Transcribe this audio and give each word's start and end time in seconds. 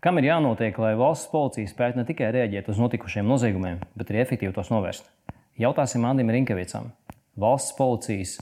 Kam 0.00 0.16
ir 0.16 0.30
jānotiek, 0.30 0.78
lai 0.80 0.94
valsts 0.96 1.28
policija 1.28 1.68
spētu 1.68 2.00
ne 2.00 2.06
tikai 2.08 2.30
reaģēt 2.32 2.70
uz 2.72 2.78
notikušiem 2.80 3.26
noziegumiem, 3.28 3.82
bet 4.00 4.08
arī 4.08 4.22
efektīvi 4.22 4.54
tos 4.56 4.70
novērst? 4.72 5.04
Jautāsim 5.60 6.06
Andim 6.08 6.32
Rinkevicam, 6.32 6.86
valsts 7.36 7.76
policijas 7.76 8.38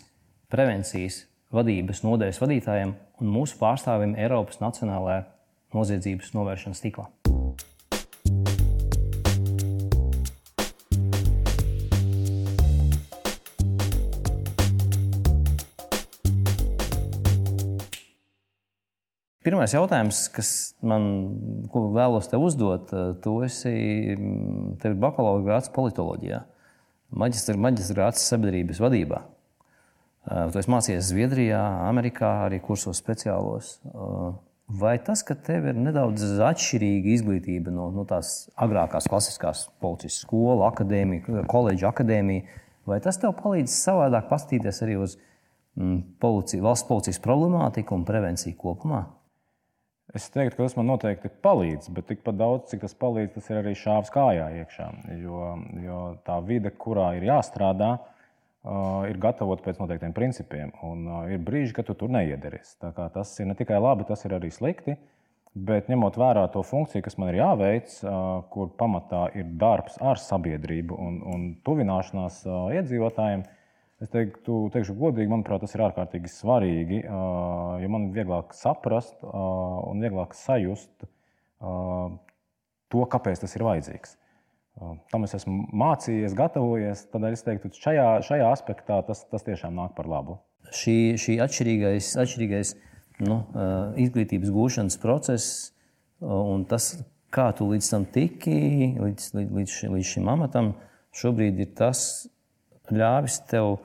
prevencijas 0.54 1.24
vadības 1.50 2.04
nodaļas 2.06 2.38
vadītājiem 2.44 2.94
un 2.94 3.34
mūsu 3.34 3.58
pārstāvim 3.58 4.14
Eiropas 4.14 4.62
Nacionālajā 4.62 5.24
noziedzības 5.74 6.30
novēršanas 6.38 6.86
tīklā. 6.86 7.10
Pirmais 19.58 19.72
jautājums, 19.74 20.18
kas 20.30 20.48
man 20.86 21.04
vēlos 21.74 22.28
te 22.30 22.38
uzdot, 22.38 22.92
eh, 22.94 23.08
tu 23.18 23.32
esi, 23.42 23.72
mm, 24.14 24.76
tev 24.78 24.92
ir 24.92 25.00
bakalaura 25.02 25.42
grāts 25.42 25.72
politoloģijā, 25.74 26.44
maģistra, 27.10 27.56
maģistra 27.58 27.96
grāts 27.96 28.22
sabiedrības 28.30 28.78
vadībā. 28.78 29.18
Eh, 30.30 30.52
tu 30.52 30.60
esi 30.60 30.70
mācījies 30.70 31.10
Zviedrijā, 31.10 31.58
Amerikā, 31.88 32.46
arī 32.46 32.62
kursos 32.62 33.02
speciālos. 33.02 33.80
Eh, 33.82 34.38
vai 34.78 34.96
tas, 34.98 35.24
ka 35.24 35.34
tev 35.34 35.66
ir 35.66 35.74
nedaudz 35.74 36.38
atšķirīga 36.38 37.18
izglītība 37.18 37.74
no, 37.74 37.90
no 37.90 38.04
tās 38.04 38.48
agrākās 38.56 39.10
klasiskās 39.10 39.66
policijas 39.80 40.22
skolas, 40.22 40.72
akadēmija, 40.72 41.48
koledža 41.48 41.90
akadēmija, 41.90 42.46
vai 42.86 43.00
tas 43.00 43.18
tev 43.18 43.34
palīdz 43.42 43.74
savādāk 43.74 44.30
paskatīties 44.30 44.82
arī 44.86 45.00
uz 45.02 45.18
mm, 45.74 46.20
policiju, 46.20 46.62
valsts 46.62 46.86
policijas 46.86 47.18
problemātiku 47.18 47.98
un 47.98 48.06
prevenciju 48.06 48.54
kopumā? 48.54 49.18
Es 50.16 50.30
teiktu, 50.32 50.56
ka 50.56 50.64
tas 50.64 50.76
man 50.78 50.86
noteikti 50.88 51.28
palīdz, 51.44 51.90
bet 51.92 52.06
tikpat 52.08 52.38
daudz, 52.38 52.70
cik 52.70 52.80
tas 52.86 52.94
palīdz, 52.96 53.34
tas 53.34 53.50
ir 53.50 53.58
arī 53.60 53.74
šāvis 53.76 54.12
kājā 54.14 54.46
iekšā. 54.62 54.86
Jo, 55.20 55.40
jo 55.84 55.98
tā 56.24 56.38
vide, 56.46 56.72
kurā 56.72 57.10
ir 57.18 57.26
jāstrādā, 57.28 57.90
uh, 57.98 59.04
ir 59.10 59.20
gatavota 59.20 59.66
pēc 59.66 59.82
noteiktiem 59.82 60.14
principiem. 60.16 60.72
Un 60.86 61.04
uh, 61.04 61.20
ir 61.28 61.42
brīži, 61.44 61.74
kad 61.76 61.90
tu 61.90 61.96
tur 61.98 62.12
neiedaries. 62.14 62.78
Tas 62.80 63.34
ir 63.36 63.50
ne 63.50 63.58
tikai 63.58 63.82
labi, 63.84 64.08
tas 64.08 64.24
ir 64.24 64.38
arī 64.38 64.48
slikti. 64.54 64.96
Bet 65.68 65.92
ņemot 65.92 66.16
vērā 66.20 66.46
to 66.54 66.62
funkciju, 66.64 67.04
kas 67.04 67.18
man 67.20 67.34
ir 67.34 67.42
jāveic, 67.42 67.92
uh, 68.06 68.40
kur 68.52 68.72
pamatā 68.80 69.26
ir 69.36 69.52
darbs 69.60 70.00
ar 70.00 70.20
sabiedrību 70.22 70.96
un, 71.04 71.20
un 71.28 71.46
tuvināšanās 71.68 72.46
iedzīvotājiem, 72.78 73.44
Es 73.98 74.12
teiktu, 74.12 74.68
teikšu 74.70 74.94
godīgi, 74.94 75.30
manuprāt, 75.30 75.64
tas 75.64 75.72
ir 75.74 75.82
ārkārtīgi 75.88 76.30
svarīgi, 76.30 77.00
jo 77.02 77.88
man 77.90 78.04
ir 78.06 78.14
vieglāk 78.14 78.52
saprast 78.54 79.24
un 79.26 80.04
vieglāk 80.04 80.36
sajust 80.38 81.08
to, 81.58 83.02
kāpēc 83.14 83.42
tas 83.42 83.56
ir 83.58 83.66
vajadzīgs. 83.66 84.14
Tam 85.10 85.26
es 85.26 85.34
esmu 85.34 85.64
mācījies, 85.74 86.36
gatavojies. 86.38 87.08
Tādēļ 87.10 87.34
es 87.34 87.42
teiktu, 87.42 87.72
ka 87.72 87.82
šajā, 87.88 88.06
šajā 88.28 88.52
aspektā 88.52 89.00
tas, 89.08 89.24
tas 89.26 89.46
tiešām 89.46 89.74
nāk 89.74 89.96
par 89.96 90.06
labu. 90.06 90.38
Šī, 90.70 91.16
šī 91.18 91.40
atšķirīgais, 91.42 92.12
atšķirīgais 92.22 92.74
nu, 93.26 93.40
izglītības 93.98 94.54
gūšanas 94.54 94.98
process 95.02 95.72
un 96.22 96.62
tas, 96.70 96.92
kā 97.34 97.50
tu 97.58 97.66
līdz 97.72 97.90
tam 97.90 98.06
tiki, 98.14 98.94
līdz, 99.02 99.32
līdz, 99.34 99.76
līdz 99.90 100.14
šim 100.14 100.30
amatam, 100.30 100.72
šobrīd 101.18 101.58
ir 101.64 101.74
tas, 101.78 102.28
ļāvis 102.94 103.42
tev 103.50 103.80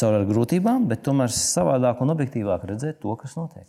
caur 0.00 0.20
grūtībām, 0.28 0.86
bet 0.90 1.02
tomēr 1.06 1.32
savādāk 1.32 2.02
un 2.04 2.12
objektīvāk 2.14 2.68
redzēt 2.70 3.00
to, 3.02 3.14
kas 3.20 3.36
notiek. 3.38 3.66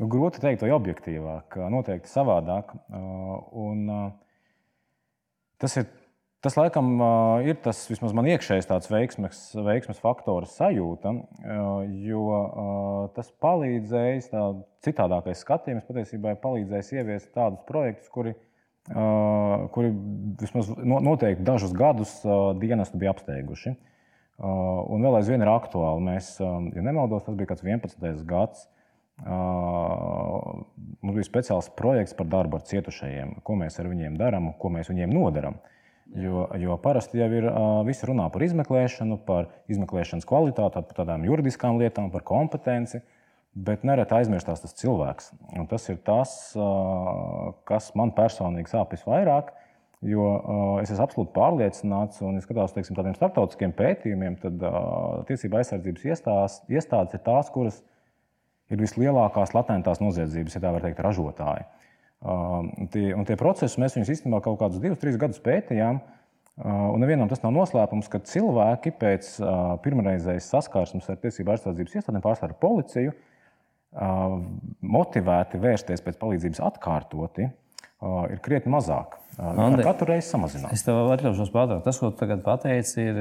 Nu, 0.00 0.08
grūti 0.08 0.40
pateikt, 0.40 0.64
vai 0.64 0.72
objektīvāk, 0.72 1.58
noteikti 1.72 2.08
savādāk. 2.08 2.72
Un, 2.90 3.88
tas 5.60 5.80
ir 5.80 5.90
Tas, 6.40 6.54
laikam, 6.56 6.94
ir 7.44 7.58
tas 7.60 7.82
vismaz 7.90 8.14
man 8.16 8.24
iekšējais 8.32 8.64
tāds 8.64 8.88
veiksmes, 8.88 9.40
veiksmes 9.60 9.98
faktors 10.00 10.54
sajūta, 10.56 11.10
jo 12.00 12.22
tas 13.12 13.28
palīdzējis, 13.44 14.30
tā 14.32 14.44
citādākais 14.86 15.42
skatījums 15.44 15.84
patiesībā 15.84 16.32
palīdzējis 16.40 16.94
ieviest 16.96 17.28
tādus 17.36 17.60
projektus, 17.68 18.08
kuri 18.08 18.32
kuri 19.70 19.92
vismaz 20.40 20.70
noteikti 20.80 21.44
dažus 21.44 21.76
gadus 21.76 22.14
dienestu 22.62 22.98
bija 22.98 23.12
apsteiguši. 23.12 23.74
Un 24.40 25.04
vēl 25.04 25.18
aizvien 25.18 25.42
ir 25.44 25.50
aktuāli. 25.52 26.04
Mēs, 26.06 26.34
ja 26.40 26.84
nemaldos, 26.84 27.26
tas 27.26 27.36
bija 27.36 27.50
kāds 27.52 27.64
11. 27.66 28.24
gads. 28.28 28.68
Mums 29.20 31.18
bija 31.18 31.28
speciāls 31.28 31.68
projekts 31.76 32.16
par 32.16 32.30
darbu 32.32 32.56
ar 32.56 32.64
cietušajiem, 32.70 33.36
ko 33.44 33.58
mēs 33.60 33.76
ar 33.82 33.90
viņiem 33.90 34.16
darām, 34.20 34.52
ko 34.56 34.72
mēs 34.72 34.88
viņiem 34.92 35.12
nodaram. 35.12 35.60
Jo, 36.16 36.48
jo 36.58 36.74
parasti 36.82 37.20
jau 37.20 37.28
ir 37.36 37.46
visi 37.86 38.08
runā 38.08 38.26
par 38.32 38.42
izmeklēšanu, 38.42 39.20
par 39.28 39.52
izmeklēšanas 39.70 40.26
kvalitāti, 40.26 40.82
par 40.88 41.02
tādām 41.02 41.28
juridiskām 41.28 41.78
lietām, 41.78 42.08
par 42.10 42.24
kompetenci. 42.26 42.98
Uh, 42.98 43.16
Bet 43.50 43.82
nereti 43.82 44.14
aizmirstās 44.14 44.62
tas 44.62 44.76
cilvēks. 44.78 45.32
Un 45.58 45.66
tas 45.70 45.88
ir 45.90 45.98
tas, 46.06 46.32
kas 47.66 47.88
man 47.98 48.12
personīgi 48.14 48.70
sāp 48.70 48.94
visvairāk. 48.94 49.50
Jo 50.00 50.26
es 50.80 50.88
esmu 50.88 51.04
absolūti 51.04 51.34
pārliecināts, 51.34 52.22
un 52.24 52.38
es 52.38 52.46
skatos 52.46 52.72
uz 52.72 52.88
tādiem 52.96 53.16
starptautiskiem 53.18 53.74
pētījumiem, 53.76 54.38
tad 54.40 54.62
tiesība 55.28 55.60
aizsardzības 55.60 56.06
iestādes, 56.08 56.54
iestādes 56.72 57.18
ir 57.18 57.24
tās, 57.26 57.50
kuras 57.52 57.82
ir 58.72 58.80
vislielākās 58.80 59.52
latentās 59.52 60.00
noziedzības, 60.00 60.56
ja 60.56 60.62
tā 60.64 60.72
var 60.72 60.86
teikt, 60.86 61.02
ražotāji. 61.04 61.66
Un 62.24 62.88
tie, 62.92 63.12
tie 63.28 63.36
procesi 63.40 63.80
mēs 63.80 63.98
viņus 63.98 64.14
īstenībā 64.16 64.40
kaut 64.44 64.58
kādus 64.62 64.80
divus, 64.80 65.00
trīs 65.02 65.20
gadus 65.20 65.40
pētījām. 65.44 66.00
Un 66.64 67.00
nevienam 67.00 67.28
tas 67.28 67.40
nav 67.44 67.52
noslēpums, 67.56 68.08
ka 68.12 68.20
cilvēki 68.24 68.92
pēc 69.00 69.30
pirmreizējas 69.84 70.48
saskarsmes 70.52 71.08
ar 71.12 71.20
tiesību 71.20 71.54
aizsardzības 71.54 72.00
iestādēm, 72.00 72.24
pārsvarā 72.24 72.52
ar 72.52 72.60
policiju, 72.60 73.14
motivēti 74.96 75.60
vērsties 75.60 76.04
pēc 76.04 76.20
palīdzības 76.20 76.60
atkārtoti, 76.68 77.48
ir 78.30 78.40
krietni 78.44 78.72
mazāk. 78.72 79.18
Andri, 79.40 79.84
katru 79.86 80.10
reizi 80.10 80.28
samazinās. 80.34 80.72
Es 80.74 80.84
tev 80.84 80.98
atļaušos 81.14 81.52
pateikt, 81.54 81.84
tas, 81.86 81.98
ko 82.00 82.10
tu 82.12 82.20
tagad 82.20 82.42
pateici, 82.44 83.04
ir. 83.08 83.20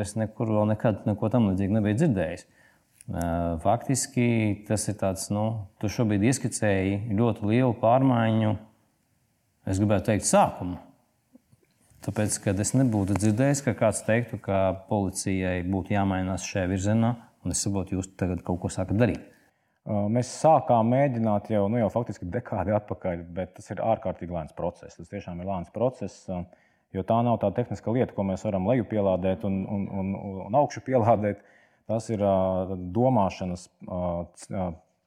Es 0.00 0.16
nekur 0.18 0.50
vēl 0.50 0.70
nekad 0.72 1.04
neko 1.06 1.30
tam 1.32 1.50
līdzīgu 1.50 1.76
nebiju 1.78 2.00
dzirdējis. 2.00 2.46
Faktiski 3.62 4.28
tas 4.66 4.88
ir 4.90 4.96
tāds, 4.98 5.28
nu, 5.30 5.44
tu 5.78 5.90
šobrīd 5.92 6.24
ieskicēji 6.26 7.14
ļoti 7.14 7.46
lielu 7.52 7.76
pārmaiņu, 7.78 8.56
es 9.70 9.78
gribētu 9.82 10.10
teikt, 10.10 10.26
sākumu. 10.26 10.80
Tāpēc, 12.06 12.40
kad 12.42 12.58
es 12.62 12.74
nebūtu 12.74 13.14
dzirdējis, 13.18 13.62
ka 13.66 13.76
kāds 13.78 14.02
teiktu, 14.06 14.38
ka 14.42 14.58
policijai 14.90 15.60
būtu 15.66 15.94
jāmainās 15.94 16.46
šajā 16.46 16.66
virzienā, 16.70 17.14
un 17.46 17.54
es 17.54 17.62
saprotu, 17.62 17.98
jūs 17.98 18.10
tagad 18.18 18.42
kaut 18.46 18.60
ko 18.62 18.70
sākat 18.70 18.98
darīt. 18.98 19.22
Mēs 19.86 20.30
sākām 20.40 20.88
mēģināt 20.90 21.50
jau, 21.52 21.66
nu, 21.70 21.78
jau 21.78 21.90
faktiski 21.94 22.26
dekādi 22.30 22.72
atpakaļ, 22.74 23.20
bet 23.36 23.52
tas 23.54 23.70
ir 23.70 23.82
ārkārtīgi 23.86 24.34
lēns 24.34 24.56
process. 24.58 24.98
Tas 24.98 25.12
tiešām 25.12 25.38
ir 25.40 25.46
lēns 25.46 25.70
process, 25.74 26.24
jo 26.94 27.04
tā 27.06 27.20
nav 27.22 27.38
tā 27.42 27.52
tehniska 27.54 27.94
lieta, 27.94 28.14
ko 28.16 28.24
mēs 28.26 28.42
varam 28.48 28.66
leju 28.66 28.88
pielādēt 28.90 29.46
un, 29.46 29.60
un, 29.70 29.86
un, 30.00 30.10
un 30.48 30.58
augšu 30.58 30.82
pielādēt. 30.88 31.44
Tas 31.86 32.08
ir 32.10 32.24
domāšanas 32.96 33.68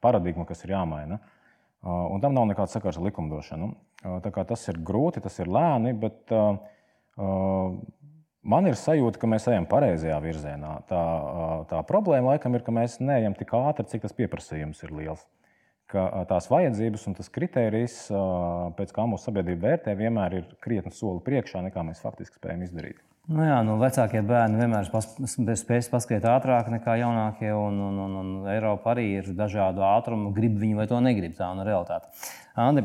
paradigma, 0.00 0.46
kas 0.48 0.64
ir 0.64 0.72
jāmaina. 0.72 1.20
Un 1.84 2.24
tam 2.24 2.32
nav 2.36 2.48
nekāds 2.48 2.72
sakars 2.72 2.96
ar 2.96 3.04
likumdošanu. 3.04 3.74
Tas 4.32 4.64
ir 4.72 4.80
grūti, 4.80 5.20
tas 5.20 5.36
ir 5.44 5.52
lēni, 5.52 5.92
bet 6.00 6.32
Man 8.40 8.64
ir 8.70 8.76
sajūta, 8.78 9.20
ka 9.20 9.28
mēs 9.28 9.44
ejam 9.52 9.66
pareizajā 9.68 10.16
virzienā. 10.24 10.70
Tā, 10.88 11.02
tā 11.68 11.80
problēma 11.88 12.34
laikam 12.34 12.56
ir, 12.56 12.64
ka 12.64 12.72
mēs 12.72 12.96
neejam 13.02 13.36
tik 13.36 13.52
ātri, 13.58 13.84
cik 13.90 14.06
tas 14.06 14.16
pieprasījums 14.16 14.80
ir 14.86 14.94
liels. 14.96 15.26
Ka 15.90 16.06
tās 16.30 16.46
vajadzības 16.48 17.04
un 17.10 17.18
tas 17.18 17.28
kriterijs, 17.34 17.96
pēc 18.78 18.94
kā 18.96 19.04
mūsu 19.10 19.28
sabiedrība 19.28 19.72
vērtē, 19.72 19.96
vienmēr 19.98 20.38
ir 20.38 20.48
krietni 20.64 20.94
soli 20.94 21.20
priekšā, 21.26 21.60
nekā 21.66 21.84
mēs 21.84 22.00
faktiski 22.00 22.38
spējam 22.38 22.64
izdarīt. 22.64 23.02
Nu 23.30 23.44
jā, 23.46 23.60
nu, 23.62 23.76
vecākie 23.78 24.24
bērni 24.26 24.58
vienmēr 24.58 24.88
spēj 24.90 25.84
paskriet 25.92 26.24
ātrāk 26.26 26.66
nekā 26.72 26.96
jaunākie, 26.98 27.52
un, 27.54 27.76
un, 27.86 27.98
un, 28.02 28.16
un 28.18 28.30
Eiropa 28.50 28.90
arī 28.90 29.04
ir 29.20 29.28
dažādu 29.38 29.84
ātrumu, 29.86 30.32
grib 30.34 30.56
viņi 30.58 30.74
vai 30.80 30.88
to 30.90 30.98
negrib. 31.04 31.36
Tā 31.38 31.52
ir 31.54 31.68
realitāte. 31.68 32.10
Andri, 32.58 32.82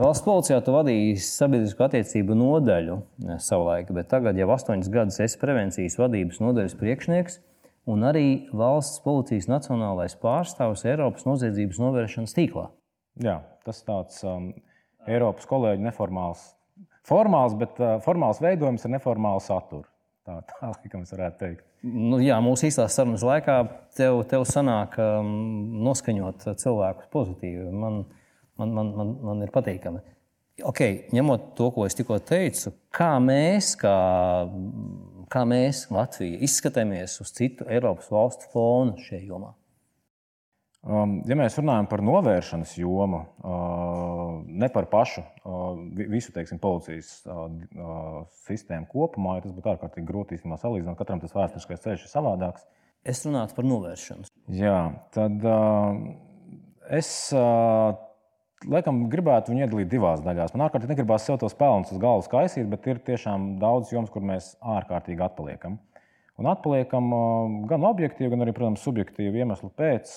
valsts 0.00 0.24
policijā 0.26 0.58
tu 0.66 0.74
vadīji 0.74 1.20
sabiedrisko 1.22 1.86
attiecību 1.86 2.34
nodaļu 2.34 2.98
savulaik, 3.38 3.94
bet 3.94 4.10
tagad 4.10 4.40
jau 4.42 4.50
astoņus 4.56 4.90
gadus 4.90 5.20
esi 5.22 5.38
prevencijas 5.38 6.00
vadības 6.02 6.42
nodaļas 6.42 6.74
priekšnieks 6.82 7.38
un 7.88 8.04
arī 8.10 8.26
valsts 8.50 8.98
policijas 9.06 9.46
nacionālais 9.48 10.18
pārstāvis 10.18 10.82
Eiropas 10.90 11.30
noziedzības 11.30 11.78
novēršanas 11.86 12.34
tīklā. 12.36 12.68
Jā, 13.22 13.38
tas 13.62 13.86
tāds 13.86 14.18
um, 14.26 14.50
Eiropas 15.06 15.46
kolēģi 15.46 15.86
neformāls, 15.86 16.42
formāls, 17.08 17.56
bet 17.58 17.80
formāls 18.04 18.42
veidojums 18.44 18.84
ar 18.86 18.94
neformālu 18.96 19.42
saturu. 19.44 19.86
Tā, 20.28 20.42
tā 20.44 20.58
laikam 20.74 21.06
es 21.06 21.14
varētu 21.14 21.40
teikt. 21.44 21.64
Nu, 21.82 22.18
jā, 22.22 22.36
mūsu 22.42 22.66
īstās 22.68 22.96
sarunas 22.98 23.24
laikā 23.26 23.58
tev, 23.96 24.20
tev 24.30 24.44
sanāk 24.50 24.98
um, 25.00 25.28
noskaņot 25.86 26.48
cilvēkus 26.58 27.10
pozitīvi. 27.12 27.68
Man, 27.70 28.02
man, 28.58 28.74
man, 28.74 28.94
man, 28.98 29.12
man 29.30 29.44
ir 29.46 29.52
patīkami. 29.54 30.02
Okay, 30.66 31.04
ņemot 31.14 31.52
to, 31.54 31.68
ko 31.70 31.84
es 31.86 31.94
tikko 31.94 32.16
teicu, 32.26 32.72
kā 32.90 33.12
mēs, 33.22 33.76
kā, 33.78 33.94
kā 35.30 35.44
mēs 35.46 35.84
Latvija, 35.94 36.40
izskatāmies 36.42 37.14
uz 37.22 37.30
citu 37.36 37.68
Eiropas 37.70 38.10
valstu 38.10 38.50
fonu 38.50 38.98
šajā 39.04 39.22
jomā? 39.28 39.52
Um, 40.86 41.16
ja 41.26 41.34
mēs 41.34 41.56
runājam 41.58 41.88
par 41.90 42.00
novēršanas 42.06 42.76
jomu, 42.78 43.24
uh, 43.42 44.36
ne 44.46 44.68
par 44.70 44.86
pašu 44.92 45.24
uh, 45.24 45.72
visu 45.98 46.30
teiksim, 46.32 46.60
policijas 46.62 47.10
uh, 47.26 47.48
sistēmu 48.46 48.86
kopumā, 48.92 49.40
tas 49.42 49.56
būtu 49.56 49.72
ārkārtīgi 49.74 50.06
grūti 50.06 50.38
salīdzināt. 50.38 50.94
Katram 51.00 51.18
tas 51.24 51.34
vēsturiskais 51.34 51.82
ceļš 51.82 52.06
ir 52.06 52.12
savādāks. 52.12 52.68
Es 53.02 53.24
runātu 53.26 53.58
par 53.58 53.66
novēršanu. 53.66 54.30
Jā, 54.54 54.78
tad 55.14 55.44
es 56.94 57.10
laikam 58.66 59.04
gribētu 59.12 59.52
viņu 59.52 59.64
iedalīt 59.64 59.90
divās 59.92 60.22
daļās. 60.24 60.54
Man 60.54 60.66
ārkārtīgi 60.66 60.94
negribās 60.94 61.26
sev 61.28 61.38
tos 61.42 61.54
pelnus 61.58 61.92
uz 61.94 62.00
galvas 62.02 62.30
kaisīt, 62.30 62.66
bet 62.70 62.86
ir 62.90 63.02
tiešām 63.06 63.54
daudz 63.62 63.92
jomas, 63.94 64.10
kur 64.14 64.24
mēs 64.26 64.54
ārkārtīgi 64.58 65.24
atpaliekam. 65.24 65.78
Un 66.38 66.46
atpaliekam 66.46 67.08
gan 67.66 67.84
objektīvi, 67.88 68.30
gan 68.30 68.44
arī, 68.44 68.52
protams, 68.54 68.82
subjektīvi 68.86 69.40
iemeslu 69.42 69.72
pēc, 69.74 70.12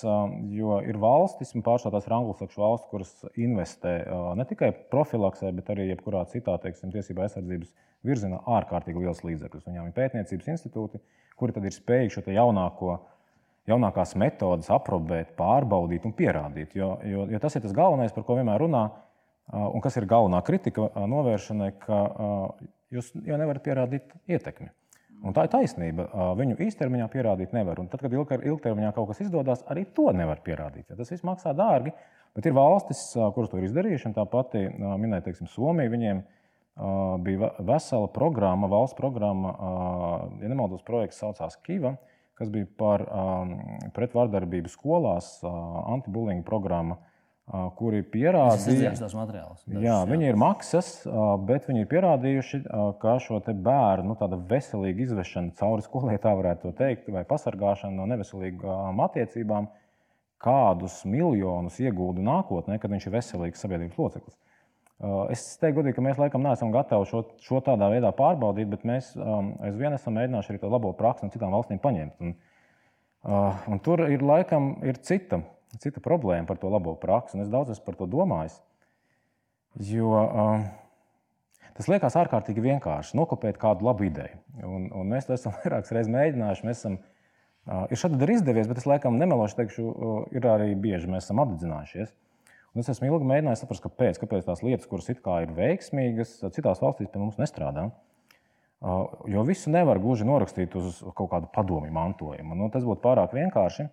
jo 0.54 0.76
ir 0.86 0.98
valstis, 1.02 1.50
pārsvarā 1.66 1.96
tās 1.96 2.04
ir 2.06 2.14
anglosaksšu 2.14 2.60
valsts, 2.62 2.90
kuras 2.92 3.10
investē 3.34 3.94
ne 4.38 4.44
tikai 4.46 4.68
profilaksē, 4.92 5.50
bet 5.56 5.72
arī 5.74 5.88
jebkurā 5.88 6.20
citā 6.30 6.54
teiksim, 6.62 6.92
tiesība 6.94 7.24
aizsardzības 7.24 7.72
virzienā 8.06 8.38
ārkārtīgi 8.54 9.02
liels 9.02 9.22
līdzekļus. 9.26 9.64
Viņām 9.66 9.88
ir 9.88 9.96
pētniecības 9.96 10.50
institūti, 10.54 11.00
kuri 11.40 11.56
tad 11.56 11.66
ir 11.66 11.74
spējīgi 11.74 12.14
šo 12.14 12.22
jaunāko, 12.36 12.94
jaunākās 13.70 14.14
metodes 14.22 14.70
aprobēt, 14.74 15.32
pārbaudīt 15.38 16.06
un 16.06 16.14
pierādīt. 16.18 16.76
Jo, 16.78 16.92
jo, 17.02 17.24
jo 17.34 17.40
tas 17.42 17.58
ir 17.58 17.64
tas 17.66 17.74
galvenais, 17.74 18.14
par 18.14 18.26
ko 18.28 18.36
vienmēr 18.38 18.62
runā, 18.62 18.84
un 19.58 19.82
kas 19.82 19.98
ir 19.98 20.06
galvenā 20.10 20.38
kritika 20.46 20.86
novēršanai, 21.02 21.72
ka 21.82 21.98
jūs 22.94 23.10
jau 23.26 23.40
nevarat 23.42 23.66
pierādīt 23.66 24.14
ietekmi. 24.30 24.70
Un 25.22 25.34
tā 25.36 25.44
ir 25.46 25.52
taisnība. 25.52 26.08
Viņu 26.38 26.56
īstermiņā 26.66 27.06
pierādīt 27.12 27.52
nevar. 27.54 27.78
Un 27.78 27.86
tad, 27.90 28.02
kad 28.02 28.12
ilgtermiņā 28.12 28.90
kaut 28.96 29.12
kas 29.12 29.22
izdodas, 29.22 29.62
arī 29.70 29.84
to 29.94 30.08
nevar 30.16 30.42
pierādīt. 30.42 30.88
Ja 30.90 30.98
tas 30.98 31.12
viss 31.12 31.26
maksā 31.26 31.54
dārgi. 31.54 31.94
Bet 32.34 32.48
ir 32.48 32.56
valstis, 32.56 33.04
kuras 33.36 33.52
to 33.52 33.60
ir 33.60 33.68
izdarījušas. 33.68 34.16
Tā 34.16 34.24
pati 34.30 34.64
minēta, 34.72 35.28
teiksim, 35.28 35.50
Somija. 35.52 35.92
Viņiem 35.92 36.24
bija 37.22 37.52
vesela 37.60 38.08
programma, 38.10 38.70
valsts 38.72 38.96
programma, 38.98 39.52
ja 40.40 40.50
nemaldos, 40.50 40.82
projekts 40.86 41.20
saucās 41.20 41.58
Kiva, 41.66 41.94
kas 42.40 42.50
bija 42.50 42.66
par 42.80 43.04
pretvardarbību 43.94 44.72
skolās, 44.72 45.36
antibullying 45.44 46.42
programmu 46.48 46.96
kuri 47.50 48.04
pierādīja, 48.06 48.92
jā, 49.82 49.96
viņi 50.08 50.28
ir 50.30 50.38
maksas, 50.38 50.92
bet 51.48 51.66
viņi 51.68 51.82
ir 51.82 51.88
pierādījuši, 51.90 52.60
ka 53.02 53.16
šo 53.20 53.40
bērnu 53.42 54.14
nu, 54.14 54.42
veselīgu 54.48 55.02
izvešanu 55.08 55.56
cauri 55.58 55.82
skolai, 55.82 56.20
tā 56.22 56.32
varētu 56.38 56.70
teikt, 56.78 57.10
vai 57.12 57.24
pasargāšanu 57.28 57.98
no 57.98 58.06
neveselīgām 58.14 59.02
attiecībām, 59.08 59.66
kādus 60.42 61.02
miljonus 61.06 61.78
iegūdu 61.82 62.22
nākotnē, 62.26 62.78
kad 62.82 62.90
viņš 62.90 63.08
ir 63.08 63.14
veselīgs 63.16 63.62
sabiedrības 63.62 63.98
loceklis. 63.98 64.38
Es 65.34 65.42
teiktu, 65.58 65.80
godīgi, 65.80 65.96
ka 65.96 66.04
mēs 66.04 66.18
laikam 66.22 66.44
neesam 66.46 66.70
gatavi 66.74 67.08
šo, 67.10 67.24
šo 67.42 67.58
tādā 67.66 67.88
veidā 67.90 68.12
pārbaudīt, 68.14 68.68
bet 68.70 68.84
mēs 68.86 69.10
aizvien 69.18 69.96
esam 69.96 70.14
mēģinājuši 70.14 70.54
arī 70.54 70.60
to 70.62 70.70
labo 70.70 70.92
praksi 70.98 71.26
no 71.26 71.34
citām 71.34 71.54
valstīm 71.54 71.80
paņemt. 71.82 72.22
Un, 72.22 72.36
un 73.66 73.82
tur 73.82 74.04
ir 74.06 74.22
laikam 74.22 74.76
ir 74.86 75.02
cita 75.02 75.40
cita 75.80 76.02
problēma 76.04 76.48
par 76.48 76.60
to 76.60 76.70
labo 76.72 76.94
praksi. 77.00 77.40
Es 77.42 77.50
daudz 77.52 77.72
esmu 77.74 77.86
par 77.86 77.98
to 78.00 78.08
domājis. 78.10 78.58
Jo 79.80 80.10
um, 80.12 80.66
tas 81.76 81.88
liekas 81.88 82.16
ārkārtīgi 82.20 82.64
vienkārši 82.64 83.16
nokopēt 83.16 83.60
kādu 83.60 83.88
labu 83.88 84.08
ideju. 84.08 84.40
Un, 84.68 84.90
un 84.92 85.14
mēs 85.14 85.28
to 85.28 85.36
esam 85.36 85.56
vairākas 85.62 85.94
reizes 85.94 86.12
mēģinājuši. 86.12 86.66
Mēs 86.68 86.82
esam, 86.82 86.98
uh, 86.98 87.86
ir 87.88 88.00
šādi 88.00 88.20
arī 88.20 88.36
izdevies, 88.38 88.68
bet 88.68 88.82
es 88.82 88.88
laikam 88.88 89.16
nemelošu 89.20 89.62
teikšu, 89.62 89.86
uh, 89.88 90.20
ir 90.36 90.48
arī 90.50 90.74
bieži 90.76 91.10
mēs 91.12 91.28
esam 91.28 91.40
apdedzinājušies. 91.44 92.12
Un 92.72 92.80
es 92.80 92.88
esmu 92.88 93.10
ilgi 93.10 93.28
mēģinājis 93.28 93.64
saprast, 93.64 93.84
kāpēc, 93.84 94.20
kāpēc 94.20 94.46
tās 94.46 94.62
lietas, 94.64 94.88
kuras 94.88 95.10
it 95.12 95.18
kā 95.24 95.42
ir 95.44 95.50
veiksmīgas, 95.56 96.38
citās 96.56 96.80
valstīs 96.80 97.10
pie 97.12 97.20
mums 97.20 97.36
nestrādā. 97.40 97.90
Uh, 98.82 99.04
jo 99.30 99.44
visu 99.46 99.70
nevar 99.70 100.00
gluži 100.02 100.24
norakstīt 100.26 100.72
uz 100.80 101.02
kaut 101.14 101.28
kādu 101.30 101.50
padomu 101.54 101.90
mantojumu. 101.92 102.56
Nu, 102.58 102.70
tas 102.72 102.84
būtu 102.86 103.04
pārāk 103.04 103.36
vienkārši. 103.36 103.86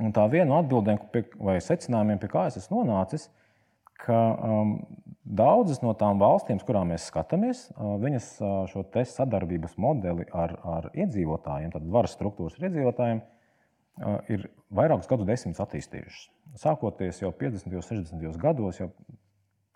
Un 0.00 0.12
tā 0.16 0.24
viena 0.32 0.48
no 0.48 0.58
atbildēm 0.62 1.00
pie, 1.12 1.24
vai 1.42 1.58
secinājumiem, 1.60 2.20
pie 2.22 2.30
kā 2.32 2.46
es 2.48 2.56
esmu 2.62 2.80
nonācis, 2.80 3.26
ka 4.02 4.16
um, 4.40 4.72
daudzas 5.22 5.82
no 5.84 5.92
tām 5.98 6.20
valstīm, 6.22 6.60
kurām 6.64 6.90
mēs 6.94 7.10
skatāmies, 7.10 7.66
uh, 7.74 7.94
viņas 8.02 8.28
uh, 8.40 8.54
šo 8.70 8.86
sadarbības 8.88 9.76
modeli 9.76 10.26
ar, 10.32 10.56
ar 10.64 10.88
iedzīvotājiem, 10.96 11.74
tad 11.74 11.90
varas 11.92 12.16
struktūras 12.16 12.56
ar 12.58 12.70
iedzīvotājiem, 12.70 13.20
uh, 13.20 14.16
ir 14.32 14.48
vairākus 14.72 15.10
gadu 15.12 15.28
desmitus 15.28 15.62
attīstījušas. 15.66 16.24
Sākoties 16.62 17.20
jau 17.22 17.30
50. 17.36 17.76
un 17.76 17.84
60. 17.84 18.40
gados, 18.40 18.80
jau 18.80 18.90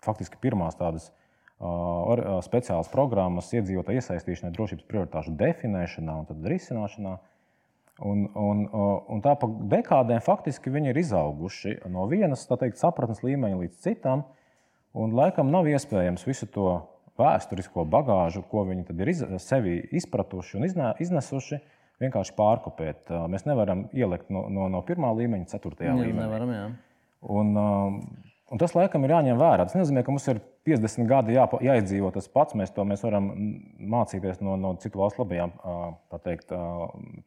faktiski 0.03 0.41
pirmās 0.41 0.75
tādas 0.81 1.11
uh, 1.11 2.41
speciālas 2.45 2.89
programmas 2.89 3.53
iedzīvotāju 3.53 4.01
iesaistīšanai 4.01 4.53
drošības 4.57 4.89
prioritāšu 4.89 5.37
definēšanā 5.37 6.19
un 6.23 6.47
risināšanā. 6.55 7.17
Uh, 7.21 7.33
Un, 8.05 8.27
un, 8.37 8.59
un 9.09 9.21
tā 9.25 9.33
pa 9.41 9.47
dekādēm 9.71 10.21
faktiski 10.21 10.69
viņi 10.69 10.91
ir 10.91 10.99
izauguši 11.01 11.79
no 11.89 12.05
vienas 12.11 12.45
teikt, 12.49 12.77
sapratnes 12.77 13.23
līmeņa 13.25 13.57
līdz 13.63 13.79
citam. 13.81 14.27
Un 14.97 15.15
laikam 15.17 15.49
nav 15.53 15.65
iespējams 15.69 16.25
visu 16.27 16.45
to 16.53 16.67
vēsturisko 17.17 17.85
bagāžu, 17.89 18.43
ko 18.51 18.67
viņi 18.69 18.85
ir 18.93 19.11
iz, 19.11 19.23
sevi 19.41 19.79
izpratuši 19.97 20.59
un 20.59 20.67
iznesuši, 20.69 21.59
vienkārši 22.03 22.35
pārkopēt. 22.37 23.09
Mēs 23.33 23.47
nevaram 23.49 23.87
ielikt 23.97 24.29
no, 24.33 24.45
no, 24.53 24.67
no 24.69 24.83
pirmā 24.85 25.09
līmeņa, 25.17 25.49
ceturtajā 25.55 25.93
jā, 25.95 25.97
līmenī. 25.97 26.27
Nevaram, 26.27 26.53
jā. 26.53 26.67
Un, 27.33 27.53
un 27.57 28.61
tas 28.61 28.77
laikam 28.77 29.05
ir 29.05 29.15
jāņem 29.15 29.41
vērā. 29.41 29.65
Tas 29.65 29.77
nenozīmē, 29.77 30.05
ka 30.05 30.13
mums 30.13 30.29
ir 30.29 30.43
50 30.67 31.07
gadi 31.09 31.37
jā, 31.37 31.45
jāizdzīvo 31.63 32.11
tas 32.15 32.27
pats. 32.31 32.55
Mēs 32.59 32.73
to 32.75 32.83
mēs 32.87 33.05
varam 33.05 33.29
mācīties 33.95 34.41
no, 34.43 34.57
no 34.59 34.73
citu 34.81 35.01
valstu 35.01 35.23
labajām 35.23 35.53
teikt, 36.25 36.51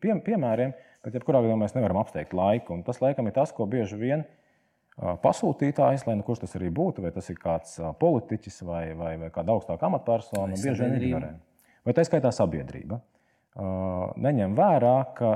pie, 0.02 0.16
piemēriem, 0.26 0.74
bet 1.04 1.16
jebkurā 1.16 1.40
gadījumā 1.40 1.64
mēs 1.64 1.76
nevaram 1.76 2.02
apsteigt 2.02 2.36
laiku. 2.36 2.76
Un 2.76 2.84
tas 2.86 3.00
laikam 3.02 3.30
ir 3.30 3.36
tas, 3.36 3.54
ko 3.56 3.68
bieži 3.70 3.98
vien 4.00 4.26
pasūtītājs, 5.00 6.04
lai 6.08 6.18
nu 6.18 6.26
kurš 6.26 6.44
tas 6.44 6.58
arī 6.58 6.68
būtu, 6.76 7.04
vai 7.04 7.12
tas 7.14 7.30
ir 7.32 7.38
kāds 7.40 7.78
politiķis 8.00 8.60
vai, 8.68 8.82
vai, 8.98 9.14
vai 9.22 9.30
kāda 9.32 9.54
augstāka 9.54 9.88
amatpersona, 9.88 10.58
bieži 10.60 10.84
vien 10.84 10.98
ignorē. 11.00 11.32
Vai 11.86 11.96
tā 11.96 12.04
skaitā 12.04 12.32
sabiedrība. 12.36 13.00
Neņem 14.20 14.52
vērā, 14.58 14.96
ka 15.16 15.32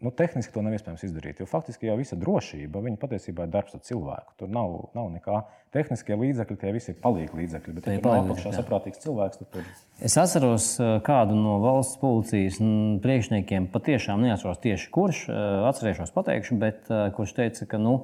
nu, 0.00 0.10
tehniski 0.16 0.52
to 0.54 0.62
nav 0.64 0.74
iespējams 0.76 1.02
izdarīt. 1.04 1.40
Jo 1.42 1.46
faktiski 1.48 1.88
jau 1.88 1.96
visa 1.98 2.16
drošība 2.18 2.82
patiesībā 3.00 3.44
ir 3.46 3.52
darbs 3.52 3.74
ar 3.76 3.82
cilvēku. 3.84 4.34
Tur 4.40 4.52
nav, 4.52 4.76
nav 4.96 5.10
nekā 5.12 5.42
tehniskie 5.74 6.16
līdzekļi, 6.16 6.56
tie 6.60 6.72
visi 6.74 6.92
ir 6.94 6.98
palīgi 7.02 7.36
līdzekļi. 7.36 7.74
Bet, 7.76 7.88
ja 7.92 8.02
tur 8.04 8.16
apakšā 8.16 8.54
saprātīgs 8.56 9.02
cilvēks, 9.04 9.42
tad 9.42 9.50
tur. 9.54 9.68
Es 10.00 10.16
atceros 10.20 10.70
uh, 10.80 10.96
kādu 11.06 11.36
no 11.38 11.58
valsts 11.62 12.00
policijas 12.00 12.58
priekšniekiem, 13.04 13.68
patiešām 13.74 14.24
neatceros 14.24 14.62
tieši 14.64 14.90
kurš, 14.94 15.26
uh, 15.28 15.68
atcerēšos 15.70 16.14
pateikšu, 16.16 16.58
bet 16.62 16.90
uh, 16.90 17.08
kurš 17.16 17.36
teica, 17.38 17.68
ka 17.70 17.80
nu, 17.80 18.00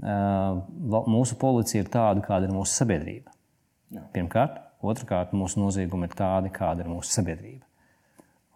mūsu 0.00 1.36
policija 1.36 1.82
ir 1.82 1.90
tāda, 1.92 2.22
kāda 2.24 2.46
ir 2.48 2.54
mūsu 2.54 2.72
sabiedrība. 2.72 3.34
Jā. 3.92 4.04
Pirmkārt, 4.14 4.62
otrkārt, 4.80 5.34
mūsu 5.36 5.60
noziegumi 5.60 6.08
ir 6.08 6.14
tādi, 6.16 6.52
kāda 6.54 6.86
ir 6.86 6.92
mūsu 6.92 7.12
sabiedrība. 7.18 7.66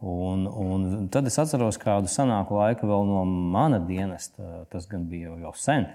Un, 0.03 0.47
un 0.47 1.07
tad 1.09 1.29
es 1.31 1.39
atceros 1.39 1.79
kādu 1.81 2.11
senāku 2.11 2.59
laiku 2.59 2.89
vēl 2.91 3.07
no 3.09 3.23
mana 3.25 3.79
dienesta, 3.81 4.65
tas 4.73 4.89
gan 4.91 5.07
bija 5.09 5.31
jau, 5.31 5.37
jau 5.47 5.53
sen, 5.57 5.87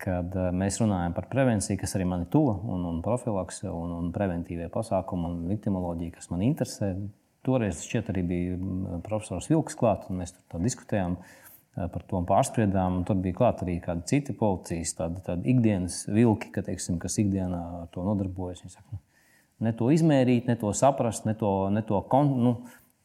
kad 0.00 0.32
eh, 0.38 0.50
mēs 0.54 0.78
runājam 0.80 1.14
par 1.16 1.28
prevenciju, 1.32 1.76
kas 1.80 1.96
arī 1.98 2.06
man 2.08 2.24
ir 2.24 2.30
tuva, 2.32 2.54
un, 2.72 2.86
un 2.88 3.00
profilakse, 3.04 3.68
un, 3.68 3.92
un 3.98 4.10
preventīvie 4.14 4.70
pasākumi, 4.72 5.28
un 5.28 5.48
viktimoloģija, 5.52 6.16
kas 6.18 6.30
man 6.32 6.44
interesē. 6.46 6.94
Toreiz 7.44 7.82
šķiet 7.84 8.06
arī 8.08 8.22
bija 8.24 8.54
profesors 9.04 9.50
Vilks 9.50 9.76
klāt, 9.76 10.06
un 10.08 10.22
mēs 10.22 10.32
tur 10.38 10.62
diskutējām 10.64 11.18
eh, 11.18 11.88
par 11.92 12.06
to 12.08 12.20
un 12.20 12.28
pārspriedām. 12.28 13.00
Un 13.00 13.08
tur 13.08 13.18
bija 13.20 13.42
klāt 13.42 13.64
arī 13.66 13.76
kādi 13.84 14.08
citi 14.14 14.36
policijas, 14.38 14.94
tādi, 15.00 15.20
tādi 15.26 15.52
ikdienas 15.52 16.04
vilki, 16.08 16.54
ka, 16.54 16.64
teiksim, 16.64 16.96
kas 17.02 17.18
ikdienā 17.20 17.60
ar 17.82 17.90
to 17.92 18.06
nodarbojas. 18.06 18.64
Viņi 18.64 18.78
saka, 18.78 18.96
nu, 18.96 19.02
ne 19.68 19.74
to 19.76 19.90
izmērīt, 19.92 20.48
ne 20.48 20.56
to 20.60 20.72
saprast, 20.76 21.28
ne 21.28 21.36
to, 21.36 21.52
ne 21.74 21.84
to 21.84 22.00
kon, 22.08 22.32
nu, 22.40 22.56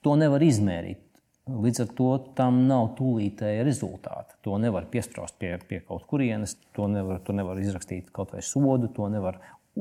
To 0.05 0.15
nevar 0.19 0.43
izmērīt. 0.43 1.05
Līdz 1.49 1.81
ar 1.81 1.93
to 1.97 2.09
tam 2.37 2.61
nav 2.69 2.91
tūlītēja 2.99 3.63
rezultāta. 3.65 4.37
To 4.45 4.59
nevar 4.61 4.85
piesprāst 4.91 5.39
pie, 5.41 5.55
pie 5.67 5.79
kaut 5.87 6.05
kurienes, 6.09 6.55
to 6.77 6.85
nevar, 6.91 7.23
to 7.25 7.33
nevar 7.33 7.57
izrakstīt 7.59 8.11
kaut 8.13 8.35
vai 8.35 8.43
sodu, 8.45 8.91
to 8.93 9.09
nevar 9.09 9.39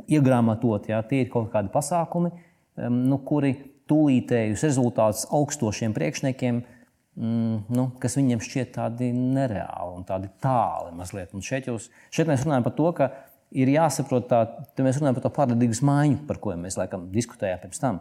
iegrāmatot. 0.08 0.88
Jā. 0.88 1.02
Tie 1.06 1.22
ir 1.24 1.30
kaut 1.32 1.50
kādi 1.52 1.70
pasākumi, 1.74 2.32
nu, 2.88 3.20
kuri 3.28 3.52
tūlītējus 3.88 4.64
rezultātus 4.68 5.24
augstošiem 5.34 5.94
priekšniekiem, 5.96 6.60
mm, 7.18 7.56
nu, 7.74 7.86
kas 8.00 8.18
viņiem 8.18 8.42
šķiet 8.44 8.74
tādi 8.76 9.10
nereāli 9.16 9.96
un 9.96 10.06
tādi 10.08 10.30
tāli 10.42 10.94
mazliet. 10.96 11.34
Un 11.36 11.44
šeit, 11.44 11.70
jūs, 11.70 11.90
šeit 12.14 12.30
mēs 12.30 12.44
runājam 12.46 12.68
par 12.68 12.76
to, 12.80 12.90
ka 12.96 13.10
ir 13.56 13.72
jāsaprot, 13.72 14.28
tā, 14.30 14.44
mēs 14.84 15.00
runājam 15.00 15.18
par 15.18 15.26
to 15.26 15.34
paradigmas 15.36 15.82
maiņu, 15.84 16.22
par 16.28 16.40
ko 16.42 16.56
mēs 16.60 16.80
laikam 16.80 17.08
diskutējām 17.14 17.64
pirms 17.64 17.84
tam. 17.84 18.00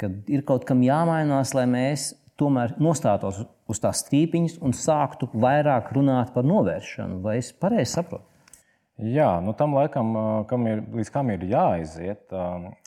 Kad 0.00 0.28
ir 0.28 0.44
kaut 0.48 0.66
kam 0.68 0.82
jāmainās, 0.84 1.54
lai 1.56 1.64
mēs 1.70 2.10
tomēr 2.36 2.74
nostātos 2.82 3.42
uz 3.66 3.80
tās 3.82 4.02
strīpiņas 4.04 4.58
un 4.64 4.74
sāktu 4.76 5.28
vairāk 5.32 5.92
runāt 5.96 6.32
par 6.34 6.46
novēršanu. 6.46 7.20
Vai 7.24 7.38
es 7.40 7.52
pareizi 7.56 7.96
saprotu? 7.96 8.26
Jā, 8.96 9.28
nu 9.44 9.52
tam 9.56 9.74
laikam, 9.76 10.14
kam 10.48 10.66
ir, 10.70 10.80
līdz 10.96 11.12
kam 11.12 11.28
ir 11.34 11.42
jāaiziet, 11.44 12.32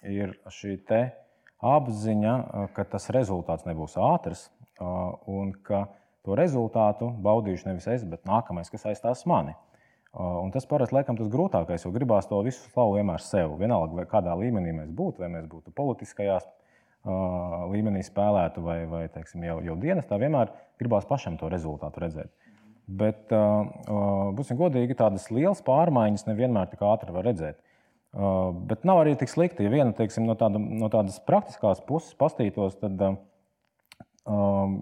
ir 0.09 0.33
šī 0.49 0.77
apziņa, 1.59 2.35
ka 2.73 2.85
tas 2.89 3.09
rezultāts 3.13 3.67
nebūs 3.67 3.97
ātrs 3.99 4.47
un 4.79 5.51
ka 5.65 5.85
to 6.25 6.37
rezultātu 6.39 7.11
baudīšu 7.25 7.69
nevis 7.69 7.89
es, 7.91 8.05
bet 8.07 8.25
nākamais, 8.29 8.71
kas 8.71 8.87
aizstās 8.89 9.25
mani. 9.29 9.53
Un 10.17 10.49
tas 10.49 10.65
parasti 10.65 10.95
laikam 10.97 11.19
tas 11.19 11.29
grūtākais, 11.29 11.85
jo 11.85 11.91
gribās 11.93 12.25
to 12.29 12.39
visu 12.41 12.63
slavu 12.71 12.95
vienmēr 12.97 13.21
sev. 13.21 13.53
Vienalga, 13.59 14.07
kādā 14.09 14.33
līmenī 14.39 14.73
mēs 14.79 14.89
būtu, 14.89 15.21
vai 15.21 15.29
mēs 15.35 15.45
būtu 15.51 15.75
politiskajās 15.77 16.47
līmenī 17.71 18.03
spēlētu 18.05 18.63
vai, 18.65 18.79
vai 18.89 19.03
teiksim, 19.13 19.43
jau, 19.47 19.59
jau 19.65 19.75
dienestā, 19.79 20.19
vienmēr 20.21 20.51
gribās 20.81 21.07
pašam 21.09 21.37
to 21.39 21.49
rezultātu 21.51 22.03
redzēt. 22.03 22.31
Bet, 22.89 23.29
būsim 24.37 24.57
godīgi, 24.57 24.97
tādas 24.97 25.27
lielas 25.29 25.61
pārmaiņas 25.65 26.25
nevienmēr 26.25 26.71
tik 26.71 26.81
ātri 26.85 27.13
var 27.13 27.27
redzēt. 27.29 27.59
Bet 28.69 28.87
nav 28.89 29.03
arī 29.03 29.13
tik 29.19 29.29
slikti. 29.29 29.65
Ja 29.67 29.73
viena 29.73 29.93
teiksim, 29.93 30.25
no, 30.25 30.33
tāda, 30.37 30.57
no 30.57 30.89
tādas 30.89 31.19
praktiskās 31.27 31.83
puses 31.85 32.15
pastītos, 32.17 32.79
tad 32.81 33.03
um, 34.25 34.79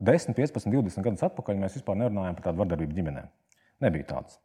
10, 0.00 0.32
15, 0.38 0.72
20 0.72 1.04
gadus 1.04 1.26
atpakaļ 1.28 1.60
mēs 1.60 1.76
vispār 1.76 2.00
nerunājām 2.00 2.38
par 2.38 2.48
tādu 2.48 2.64
vardarbību 2.64 2.96
ģimenē. 2.96 3.26
Nebija 3.84 4.08
tādas. 4.14 4.40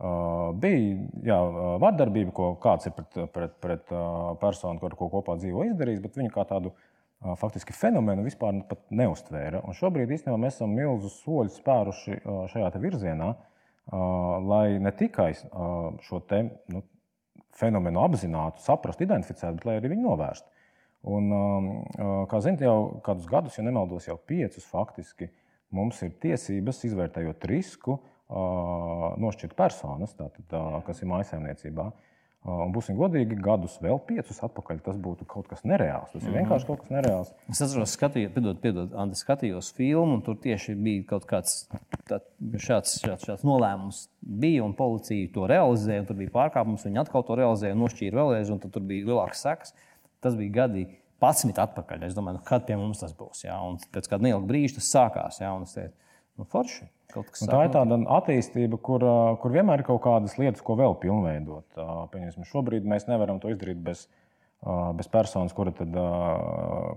Uh, 0.00 0.54
bija 0.56 0.94
jā, 1.28 1.36
vardarbība, 1.82 2.32
ko 2.32 2.46
kāds 2.62 2.88
ir 2.88 2.94
pret, 2.96 3.18
pret, 3.34 3.56
pret 3.60 3.90
uh, 3.92 4.30
personu, 4.40 4.80
ar 4.86 4.94
ko 4.96 5.10
kopā 5.12 5.34
dzīvo, 5.36 5.66
izdarījis, 5.68 6.00
bet 6.00 6.16
viņu 6.16 6.32
kā 6.32 6.46
tādu 6.48 6.72
faktiski 7.36 7.74
fenomenu 7.76 8.24
vispār 8.24 8.62
neustvēra. 8.96 9.60
Un 9.68 9.76
šobrīd 9.76 10.08
īstenībā 10.16 10.38
mēs 10.40 10.56
esam 10.56 10.72
milzus 10.72 11.18
soļus 11.20 11.58
spēruši 11.60 12.16
šajā 12.48 12.70
virzienā, 12.80 13.34
lai 14.48 14.78
ne 14.80 14.92
tikai 14.96 15.34
šo 16.06 16.22
te, 16.30 16.38
nu, 16.72 16.80
fenomenu 17.60 18.00
apzinātu, 18.06 18.62
saprastu, 18.64 19.04
identificētu, 19.04 19.58
bet 19.58 19.68
lai 19.68 19.76
arī 19.80 19.92
viņu 19.92 20.06
novērstu. 20.06 20.48
Un, 21.10 21.28
kā 22.30 22.40
zināt, 22.44 22.64
jau 22.64 23.02
kādus 23.04 23.28
gadus, 23.28 23.58
ja 23.58 23.64
nemaldos, 23.64 24.08
jau 24.08 24.16
piecus 24.16 24.64
faktiski 24.68 25.30
mums 25.76 26.00
ir 26.04 26.16
tiesības, 26.24 26.84
izvērtējot 26.88 27.46
risku, 27.52 27.98
nošķirt 28.30 29.56
personas, 29.58 30.14
tātad, 30.18 30.54
kas 30.86 31.02
ir 31.02 31.10
mājsaimniecībā. 31.10 31.90
Un 32.40 32.70
būsim 32.72 32.96
godīgi, 32.96 33.36
gadus 33.44 33.74
vēl 33.84 33.98
piecus 34.08 34.38
atpakaļ 34.46 34.78
tas 34.86 34.96
būtu 34.96 35.26
kaut 35.28 35.44
kas 35.50 35.60
nereāls. 35.68 36.14
Tas 36.14 36.24
ir 36.24 36.32
vienkārši 36.38 36.68
kaut 36.70 36.80
kas 36.80 36.92
nereāls. 36.94 37.32
Es 37.52 37.58
atceros, 37.60 37.92
skatījos, 37.98 38.30
piedod, 38.32 38.60
piedod, 38.62 38.94
Andi, 38.96 39.18
skatījos 39.18 39.68
filmu, 39.76 40.14
un 40.16 40.22
tur 40.24 40.38
tieši 40.40 40.72
bija 40.80 41.02
kaut 41.10 41.26
kāds 41.28 41.66
tā, 42.08 42.22
šāds, 42.54 42.94
šāds, 43.02 43.26
šāds 43.28 43.44
nolēmums. 43.44 44.06
Bija, 44.24 44.62
un 44.64 44.72
policija 44.78 45.28
to 45.34 45.44
realizēja, 45.52 46.00
un 46.00 46.08
tur 46.08 46.16
bija 46.22 46.32
pārkāpums. 46.38 46.86
Viņi 46.88 47.02
atkal 47.02 47.26
to 47.28 47.36
realizēja, 47.42 47.76
nošķīra 47.76 48.22
vēlreiz, 48.22 48.54
un 48.54 48.62
tur 48.64 48.88
bija 48.88 49.10
lielāks 49.10 49.44
sekas. 49.44 49.76
Tas 50.24 50.38
bija 50.38 50.62
gadi 50.62 50.86
11 51.20 51.60
atpakaļ. 51.60 52.06
Es 52.08 52.16
domāju, 52.16 52.38
nu, 52.40 52.46
kad 52.48 52.64
pie 52.64 52.80
mums 52.80 53.04
tas 53.04 53.12
būs. 53.16 53.44
Jā? 53.44 53.58
Un 53.68 53.76
pēc 53.92 54.08
kāda 54.08 54.30
neilga 54.30 54.48
brīža 54.48 54.78
tas 54.78 54.88
sākās. 54.96 55.42
Jā? 55.44 55.52
Un 55.52 55.68
es 55.68 55.76
teicu, 55.76 55.92
nu, 56.40 56.48
forši. 56.48 56.88
Tā 57.50 57.60
ir 57.66 57.72
tāda 57.74 57.98
attīstība, 58.16 58.78
kur, 58.82 59.04
kur 59.42 59.54
vienmēr 59.54 59.82
ir 59.82 59.88
kaut 59.88 60.02
kādas 60.04 60.36
lietas, 60.40 60.64
ko 60.64 60.76
vēl 60.80 60.96
pilnveidot. 61.02 61.78
Pieņemsim, 62.12 62.48
šobrīd 62.48 62.88
mēs 62.88 63.08
nevaram 63.10 63.40
to 63.42 63.52
izdarīt 63.52 63.80
bez, 63.84 64.06
bez 64.98 65.10
personas, 65.12 65.54
kura, 65.56 65.74
tad, 65.76 65.96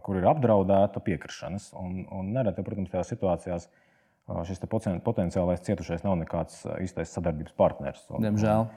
kur 0.05 0.19
ir 0.19 0.29
apdraudēta 0.31 1.03
piekrišanas. 1.03 1.71
Un, 1.79 2.03
un 2.13 2.31
nereti, 2.35 2.65
protams, 2.65 2.91
tajās 2.93 3.13
situācijās 3.15 3.69
šis 4.47 4.63
potenciālais 5.03 5.63
cietušais 5.65 6.05
nav 6.05 6.15
nekāds 6.21 6.63
īstais 6.79 7.11
sadarbības 7.11 7.55
partners. 7.59 8.05
Diemžēl. 8.13 8.67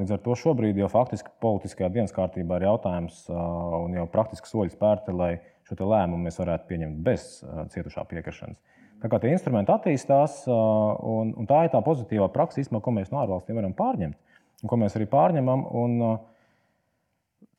Līdz 0.00 0.16
ar 0.16 0.22
to 0.24 0.34
šobrīd 0.34 0.78
jau 0.80 0.88
faktiski 0.90 1.30
politiskajā 1.42 1.92
dienas 1.94 2.14
kārtībā 2.14 2.58
ir 2.58 2.66
jautājums 2.66 3.20
un 3.30 3.92
jau 3.94 4.06
praktiski 4.10 4.50
soļi 4.50 4.74
spērti, 4.74 5.14
lai 5.14 5.34
šo 5.68 5.76
lēmumu 5.80 6.28
mēs 6.28 6.38
varētu 6.40 6.68
pieņemt 6.70 7.00
bez 7.06 7.28
cietušā 7.74 8.04
piekrišanas. 8.10 8.60
Tā 9.02 9.10
kā 9.12 9.18
tie 9.20 9.32
instrumenti 9.34 9.72
attīstās, 9.74 10.44
un, 10.48 11.34
un 11.36 11.48
tā 11.48 11.64
ir 11.66 11.72
tā 11.74 11.80
pozitīvā 11.84 12.30
praksa, 12.32 12.62
īstenībā, 12.62 12.80
ko 12.84 12.94
mēs 12.96 13.10
no 13.12 13.20
ārvalstīm 13.20 13.58
varam 13.58 13.74
pārņemt, 13.76 14.38
un 14.62 14.70
ko 14.70 14.78
mēs 14.80 14.96
arī 14.96 15.08
pārņemam. 15.12 15.66
Un, 15.76 15.98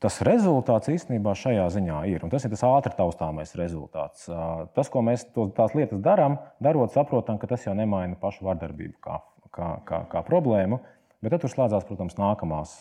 tas 0.05 0.17
rezultāts 0.25 0.91
īstenībā 0.91 1.33
šajā 1.37 1.65
ziņā 1.75 1.99
ir. 2.11 2.25
Un 2.25 2.33
tas 2.33 2.45
ir 2.45 2.53
tas 2.53 2.65
ātri 2.67 2.93
taustāmais 2.97 3.55
rezultāts. 3.57 4.27
Tas, 4.75 4.91
ko 4.91 5.03
mēs 5.05 5.27
to, 5.35 5.47
tās 5.55 5.75
lietas 5.77 6.01
darām, 6.03 6.37
darot, 6.63 6.93
saprotam, 6.93 7.39
ka 7.41 7.49
tas 7.51 7.65
jau 7.65 7.75
nemaina 7.77 8.17
pašu 8.21 8.45
vardarbību 8.47 8.99
kā, 9.05 9.19
kā, 9.55 9.71
kā, 9.87 10.03
kā 10.11 10.23
problēmu. 10.27 10.81
Bet 11.23 11.33
tad 11.33 11.45
tur 11.45 11.53
slēdzās, 11.53 11.85
protams, 11.87 12.17
nākamās, 12.19 12.79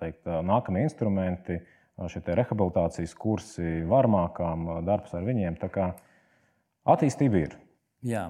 teikt, 0.00 0.24
nākamie 0.26 0.82
instrumenti, 0.86 1.60
šie 2.06 2.22
rehabilitācijas 2.38 3.14
kursi, 3.18 3.80
varmākām, 3.90 4.68
darbs 4.86 5.16
ar 5.18 5.26
viņiem. 5.26 5.58
Tā 5.58 5.70
kā 5.72 5.88
attīstība 6.86 7.42
ir. 7.46 7.58
Jā, 8.06 8.28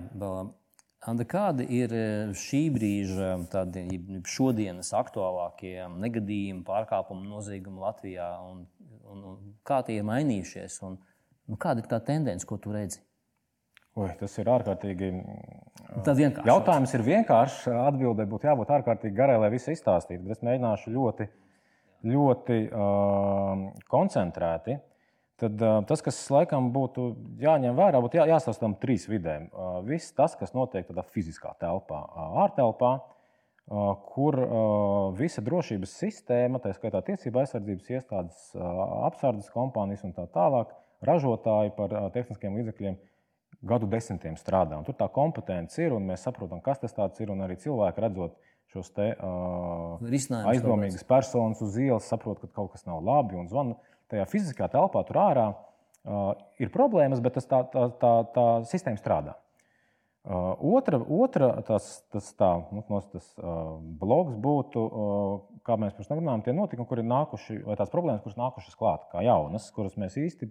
Anda, 1.06 1.22
kādi 1.28 1.62
ir 1.78 1.92
šī 2.34 2.64
brīža, 2.74 3.36
tādi 3.52 4.00
šodienas 4.26 4.90
aktuālākie 4.98 5.84
negadījumi, 5.94 6.64
pārkāpumi, 6.66 7.28
noziegumi 7.30 7.84
Latvijā? 7.84 8.26
Un, 8.42 8.64
un, 9.06 9.20
un 9.30 9.52
kā 9.68 9.78
tie 9.86 10.00
ir 10.00 10.08
mainījušies? 10.08 10.80
Un, 10.88 10.96
nu, 11.46 11.58
kāda 11.60 11.84
ir 11.84 11.90
tā 11.92 12.00
tendence, 12.02 12.48
ko 12.48 12.58
tu 12.58 12.74
redzi? 12.74 13.04
Oi, 13.98 14.10
tas 14.18 14.34
ir 14.38 14.50
ārkārtīgi. 14.50 15.12
Vienkārši. 16.06 16.46
Jautājums 16.46 16.92
ir 16.94 17.06
vienkāršs. 17.06 17.62
Atbildē 17.86 18.26
būtu 18.30 18.50
jābūt 18.50 18.74
ārkārtīgi 18.76 19.16
garai, 19.16 19.38
lai 19.42 19.52
visu 19.54 19.72
izstāstītu. 19.74 20.22
Bet 20.26 20.36
es 20.36 20.44
mēģināšu 20.46 20.92
ļoti, 20.94 21.28
ļoti 22.06 22.60
uh, 22.68 23.64
koncentrēti 23.90 24.78
Tad 25.38 25.60
uh, 25.62 25.76
tas, 25.86 26.00
kas 26.02 26.16
laikam 26.34 26.72
būtu 26.74 27.12
jāņem 27.38 27.76
vērā, 27.78 28.00
būtu 28.02 28.18
jā, 28.18 28.24
jāsastāv 28.26 28.58
tam 28.64 28.72
trīs 28.82 29.04
vidēm. 29.06 29.44
Uh, 29.52 29.76
viss 29.86 30.10
tas, 30.16 30.34
kas 30.34 30.50
notiek 30.50 30.88
tādā 30.88 31.04
fiziskā 31.14 31.52
telpā, 31.62 32.00
uh, 32.02 32.40
ārtelpā, 32.42 32.90
uh, 32.98 33.92
kur 34.10 34.34
uh, 34.42 34.56
visa 35.14 35.44
drošības 35.46 35.94
sistēma, 36.00 36.58
tā 36.64 36.72
skaitā 36.74 37.04
tiesība 37.06 37.44
aizsardzības 37.44 37.92
iestādes, 37.94 38.40
uh, 38.56 38.66
apsardzes 39.06 39.52
kompānijas 39.54 40.02
un 40.08 40.16
tā 40.16 40.26
tālāk, 40.34 40.74
ražotāji 41.06 41.70
par 41.78 41.94
uh, 41.94 42.10
tehniskiem 42.16 42.58
līdzekļiem 42.58 42.98
gadu 43.70 43.86
desmitiem 43.94 44.34
strādā. 44.42 44.74
Un 44.74 44.90
tur 44.90 44.98
tā 44.98 45.06
kompetence 45.14 45.78
ir, 45.84 45.94
un 45.94 46.10
mēs 46.10 46.26
saprotam, 46.26 46.58
kas 46.66 46.82
tas 46.82 46.98
ir. 47.22 47.30
Arī 47.30 47.60
cilvēki 47.62 48.02
redzot 48.02 48.34
šos 48.72 48.90
te, 48.96 49.12
uh, 49.16 50.00
aizdomīgas 50.50 51.04
personas 51.08 51.62
uz 51.64 51.78
ielas, 51.80 52.08
saprot, 52.10 52.40
ka 52.42 52.50
kaut 52.60 52.74
kas 52.74 52.84
nav 52.88 53.00
labi 53.04 53.38
un 53.38 53.48
zvana 53.48 53.78
tajā 54.12 54.26
fiziskā 54.28 54.68
telpā, 54.72 55.04
tur 55.08 55.20
ārā, 55.22 55.46
uh, 55.54 56.32
ir 56.60 56.72
problēmas, 56.74 57.22
bet 57.24 57.40
tā, 57.40 57.62
tā, 57.72 57.88
tā, 58.00 58.12
tā 58.34 58.46
sistēma 58.68 59.00
strādā. 59.00 59.36
Uh, 60.28 60.52
otra, 60.76 60.98
otra 61.00 61.48
tas, 61.64 61.86
tas, 62.12 62.28
tā, 62.36 62.50
nu, 62.74 62.84
tas 63.14 63.30
uh, 63.40 63.78
bloks 63.80 64.36
būtu, 64.44 64.84
uh, 64.84 65.60
kā 65.64 65.78
mēs 65.80 65.96
pirms 65.96 66.10
tam 66.10 66.20
runājām, 66.20 66.44
tie 66.44 66.56
notikumi, 66.56 66.88
kur 66.90 67.00
ir 67.00 67.08
nākuši, 67.08 67.62
vai 67.64 67.78
tās 67.80 67.92
problēmas, 67.92 68.24
kuras 68.26 68.40
nākušas 68.40 68.76
klāt, 68.76 69.06
kā 69.12 69.24
jaunas, 69.24 69.70
kuras 69.72 69.96
mēs 70.00 70.18
īsti 70.20 70.50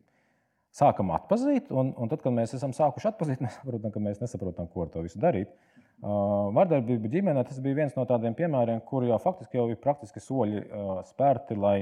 sākam 0.74 1.14
atpazīt. 1.14 1.70
Un, 1.70 1.94
un 1.94 2.10
tad, 2.10 2.24
kad 2.26 2.34
mēs 2.34 2.58
esam 2.58 2.74
sākuši 2.74 3.12
atpazīt, 3.12 3.44
mēs 3.44 3.60
saprotam, 3.60 3.94
ka 3.94 4.02
mēs 4.02 4.24
nesaprotam, 4.24 4.72
ko 4.72 4.88
ar 4.88 4.94
to 4.96 5.06
visu 5.06 5.22
darīt. 5.22 5.54
Uh, 5.54 5.77
vardarbība 6.02 7.10
ģimenē 7.10 7.44
tas 7.48 7.60
bija 7.64 7.80
viens 7.82 7.96
no 7.98 8.06
tādiem 8.10 8.36
piemēriem, 8.38 8.82
kur 8.86 9.06
jau 9.08 9.18
faktiski 9.22 9.58
jau 9.58 9.70
ir 9.72 9.80
praktiski 9.82 10.22
soļi 10.22 10.66
spērti, 11.10 11.58
lai 11.58 11.78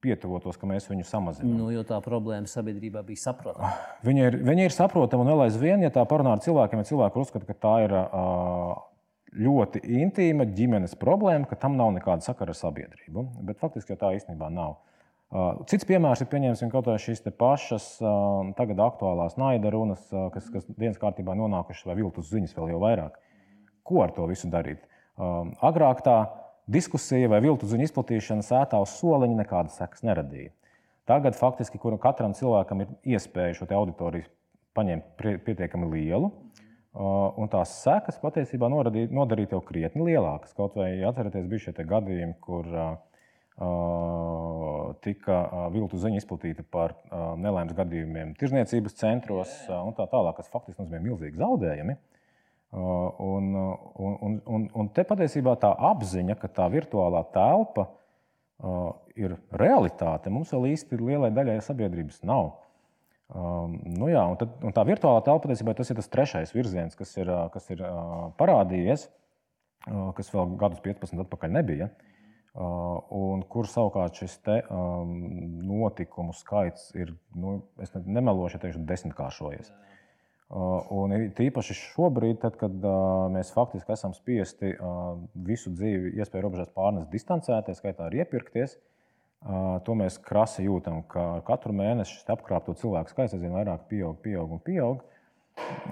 pietuvotos, 0.00 0.56
ka 0.56 0.68
mēs 0.68 0.86
viņu 0.88 1.04
samazinām. 1.04 1.56
Nu, 1.58 1.70
jo 1.74 1.82
tā 1.84 1.98
problēma 2.04 2.48
sabiedrībā 2.48 3.02
bija 3.04 3.20
saprotama. 3.20 3.72
Viņa 4.06 4.28
ir, 4.30 4.38
viņa 4.46 4.68
ir 4.68 4.74
saprotama, 4.74 5.26
un 5.26 5.32
vēl 5.34 5.44
aizvien, 5.48 5.82
ja 5.84 5.90
tā 5.92 6.06
parunā 6.08 6.36
ar 6.36 6.44
cilvēkiem, 6.44 6.80
ja 6.80 6.88
cilvēki 6.88 7.20
uzskata, 7.20 7.48
ka 7.48 7.58
tā 7.66 7.74
ir 7.84 7.96
ļoti 9.44 9.82
intīma 10.00 10.46
ģimenes 10.56 10.96
problēma, 10.98 11.46
ka 11.50 11.58
tam 11.60 11.76
nav 11.78 11.92
nekāda 11.94 12.24
sakara 12.24 12.54
ar 12.54 12.58
sabiedrību. 12.58 13.26
Bet 13.46 13.60
faktiski 13.60 13.98
tā 13.98 14.14
īstenībā 14.16 14.48
nav. 14.54 14.78
Cits 15.70 15.86
piemērs 15.86 16.24
ir 16.24 16.30
pieņemsim 16.32 16.72
kaut 16.72 16.88
kādas 16.88 17.04
šīs 17.04 17.20
pašas 17.38 17.84
tagad 18.58 18.80
aktuālās 18.82 19.36
naida 19.38 19.70
runas, 19.70 20.02
kas, 20.34 20.48
kas 20.50 20.66
dienas 20.72 20.98
kārtībā 20.98 21.36
nonākušas 21.38 21.86
vai 21.86 22.00
viltus 22.00 22.32
ziņas 22.32 22.56
vēl 22.56 22.72
jau 22.72 22.80
vairāk. 22.82 23.20
Ko 23.90 24.04
ar 24.04 24.14
to 24.14 24.28
visu 24.30 24.46
darīt? 24.50 24.84
Agrāk 25.18 26.04
tā 26.06 26.16
diskusija 26.70 27.28
vai 27.32 27.40
viltu 27.42 27.66
ziņu 27.66 27.88
izplatīšana 27.88 28.46
sētā 28.46 28.78
uz 28.82 28.92
soliņa 29.00 29.40
nekādas 29.42 29.78
sekas 29.80 30.04
neradīja. 30.06 30.52
Tagad 31.10 31.34
faktiski 31.34 31.80
katram 31.98 32.36
cilvēkam 32.38 32.84
ir 32.84 32.92
iespēja 33.16 33.56
šo 33.58 33.66
auditoriju 33.66 34.28
paņemt 34.78 35.04
pietiekami 35.18 35.90
lielu. 35.90 36.30
Un 36.94 37.50
tās 37.50 37.72
sekas 37.84 38.18
patiesībā 38.22 38.70
nodarīja 38.70 39.50
tev 39.52 39.62
krietni 39.66 40.06
lielākas. 40.08 40.54
Kaut 40.54 40.78
vai 40.78 40.92
atcerieties, 41.06 41.46
bija 41.50 41.64
šie 41.66 41.86
gadījumi, 41.86 42.34
kur 42.42 42.66
uh, 42.74 42.94
tika 45.02 45.68
viltu 45.74 46.00
ziņa 46.02 46.18
izplatīta 46.22 46.66
par 46.66 46.94
uh, 46.94 47.34
nelaimes 47.38 47.74
gadījumiem 47.78 48.34
tirzniecības 48.38 48.98
centros 48.98 49.54
uh, 49.68 49.82
un 49.86 49.94
tā 49.98 50.06
tālāk, 50.10 50.38
kas 50.38 50.50
faktiski 50.50 50.82
nozīmē 50.82 51.02
milzīgi 51.04 51.38
zaudējumi. 51.42 51.94
Uh, 51.94 52.19
un, 52.70 53.54
un, 53.94 54.40
un, 54.46 54.68
un, 54.74 54.88
te 54.94 55.02
patiesībā 55.06 55.56
tā 55.60 55.72
apziņa, 55.90 56.36
ka 56.38 56.50
tā 56.54 56.68
virtuālā 56.70 57.22
telpa 57.34 57.88
ir 59.18 59.34
realitāte, 59.56 60.30
mums 60.30 60.52
vēl 60.54 60.70
īsti 60.74 60.98
lielai 61.00 61.32
daļai 61.34 61.58
sabiedrības 61.64 62.20
nav. 62.28 62.52
Nu 63.30 64.10
jā, 64.10 64.22
un 64.26 64.36
tad, 64.38 64.54
un 64.66 64.74
tā 64.74 64.84
virtuālā 64.86 65.22
telpa 65.26 65.48
patiesībā 65.48 65.74
tas 65.78 65.90
ir 65.90 65.98
tas 65.98 66.10
trešais 66.12 66.54
virziens, 66.54 66.94
kas 66.98 67.16
ir, 67.18 67.30
kas 67.54 67.66
ir 67.74 67.82
parādījies, 68.38 69.08
kas 70.16 70.32
vēl 70.34 70.56
gadus 70.60 70.82
15 70.86 71.26
atpakaļ 71.26 71.58
nebija. 71.58 71.90
Un 72.54 73.44
kur 73.46 73.68
savukārt 73.70 74.18
šis 74.18 74.32
te, 74.42 74.56
um, 74.74 75.12
notikumu 75.62 76.34
skaits 76.34 76.88
ir, 76.98 77.12
nu, 77.38 77.60
es 77.78 77.94
nemelošu, 77.94 78.58
ja 78.58 78.62
teikšu, 78.64 78.82
desmitkāršojies. 78.88 79.70
Uh, 79.70 79.89
un 80.50 81.14
tīpaši 81.36 81.76
šobrīd, 81.78 82.40
tad, 82.42 82.56
kad 82.58 82.74
uh, 82.82 83.26
mēs 83.30 83.52
faktiski 83.54 83.94
esam 83.94 84.14
spiesti 84.16 84.72
uh, 84.74 85.12
visu 85.46 85.70
dzīvi, 85.70 86.16
iespēju 86.18 86.46
robežās 86.46 86.72
pārnest 86.74 87.12
distancēties, 87.12 87.78
skaitā 87.78 88.08
arī 88.08 88.24
iepirkties, 88.24 88.78
To 89.40 89.94
mēs 89.96 90.18
krasi 90.20 90.66
jūtam, 90.66 91.00
ka 91.08 91.40
katru 91.46 91.72
mēnesi 91.72 92.18
šis 92.18 92.28
apkrāpto 92.34 92.74
cilvēku 92.76 93.14
skaits 93.14 93.32
aizvien 93.32 93.54
vairāk 93.56 93.86
pieaug, 93.88 94.18
pieaug 94.20 94.52
un 94.52 94.60
pieaug. 94.60 95.00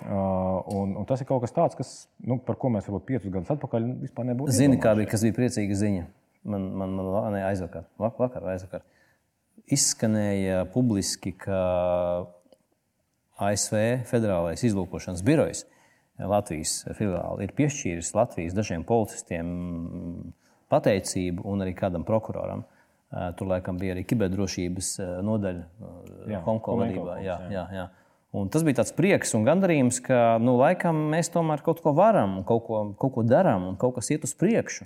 Un, 0.09 0.93
un 1.01 1.07
tas 1.09 1.23
ir 1.25 1.29
kaut 1.29 1.41
kas 1.47 1.57
tāds, 1.57 1.79
kas, 1.79 1.93
nu, 2.21 2.37
par 2.45 2.59
ko 2.61 2.69
mēs 2.75 2.89
varbūt 2.89 3.07
piecus 3.09 3.33
gadus 3.33 3.53
atpakaļ 3.57 3.89
vispār 4.05 4.29
nebūtu. 4.29 4.53
Zini, 4.53 4.77
kā 4.81 4.93
bija, 4.99 5.09
kas 5.09 5.25
bija 5.25 5.37
priecīga 5.41 5.81
ziņa? 5.81 6.05
Man, 6.49 6.69
man, 6.77 6.93
man 6.99 7.09
ne, 7.33 7.41
aizvakar, 7.49 7.89
vakar, 8.01 8.45
aizvakar. 8.53 8.85
Izskanēja 9.73 10.63
publiski, 10.73 11.33
ka 11.33 11.59
ASV 13.39 14.07
Federālais 14.09 14.65
izlūkošanas 14.67 15.23
birojs 15.27 15.65
Latvijas 16.19 16.81
filiāli 16.99 17.47
ir 17.47 17.55
piešķīris 17.55 18.11
Latvijas 18.17 18.57
dažiem 18.57 18.83
policistiem 18.87 19.53
pateicību 20.73 21.47
un 21.49 21.63
arī 21.63 21.77
kādam 21.79 22.05
prokuroram. 22.05 22.65
Uh, 22.65 22.79
Tur 23.09 23.49
laikam 23.49 23.79
bija 23.81 23.95
arī 23.95 24.03
kiberdrošības 24.05 24.91
nodaļa 25.25 26.43
Hongkongā 26.45 26.83
vadībā. 26.83 27.15
Jā, 27.25 27.39
jā, 27.49 27.63
jā. 27.73 27.87
Un 28.37 28.51
tas 28.53 28.65
bija 28.67 28.83
tāds 28.83 28.93
prieks 28.93 29.33
un 29.39 29.47
gandarījums, 29.47 30.03
ka 30.05 30.37
nu, 30.45 30.59
laikam 30.61 30.99
mēs 31.15 31.33
tomēr 31.33 31.63
kaut 31.65 31.81
ko 31.81 31.95
varam, 31.97 32.43
kaut 32.49 32.67
ko, 32.67 32.83
kaut 33.01 33.15
ko 33.15 33.25
darām 33.25 33.65
un 33.71 33.79
kaut 33.81 33.97
kas 33.97 34.13
iet 34.13 34.27
uz 34.29 34.35
priekšu. 34.37 34.85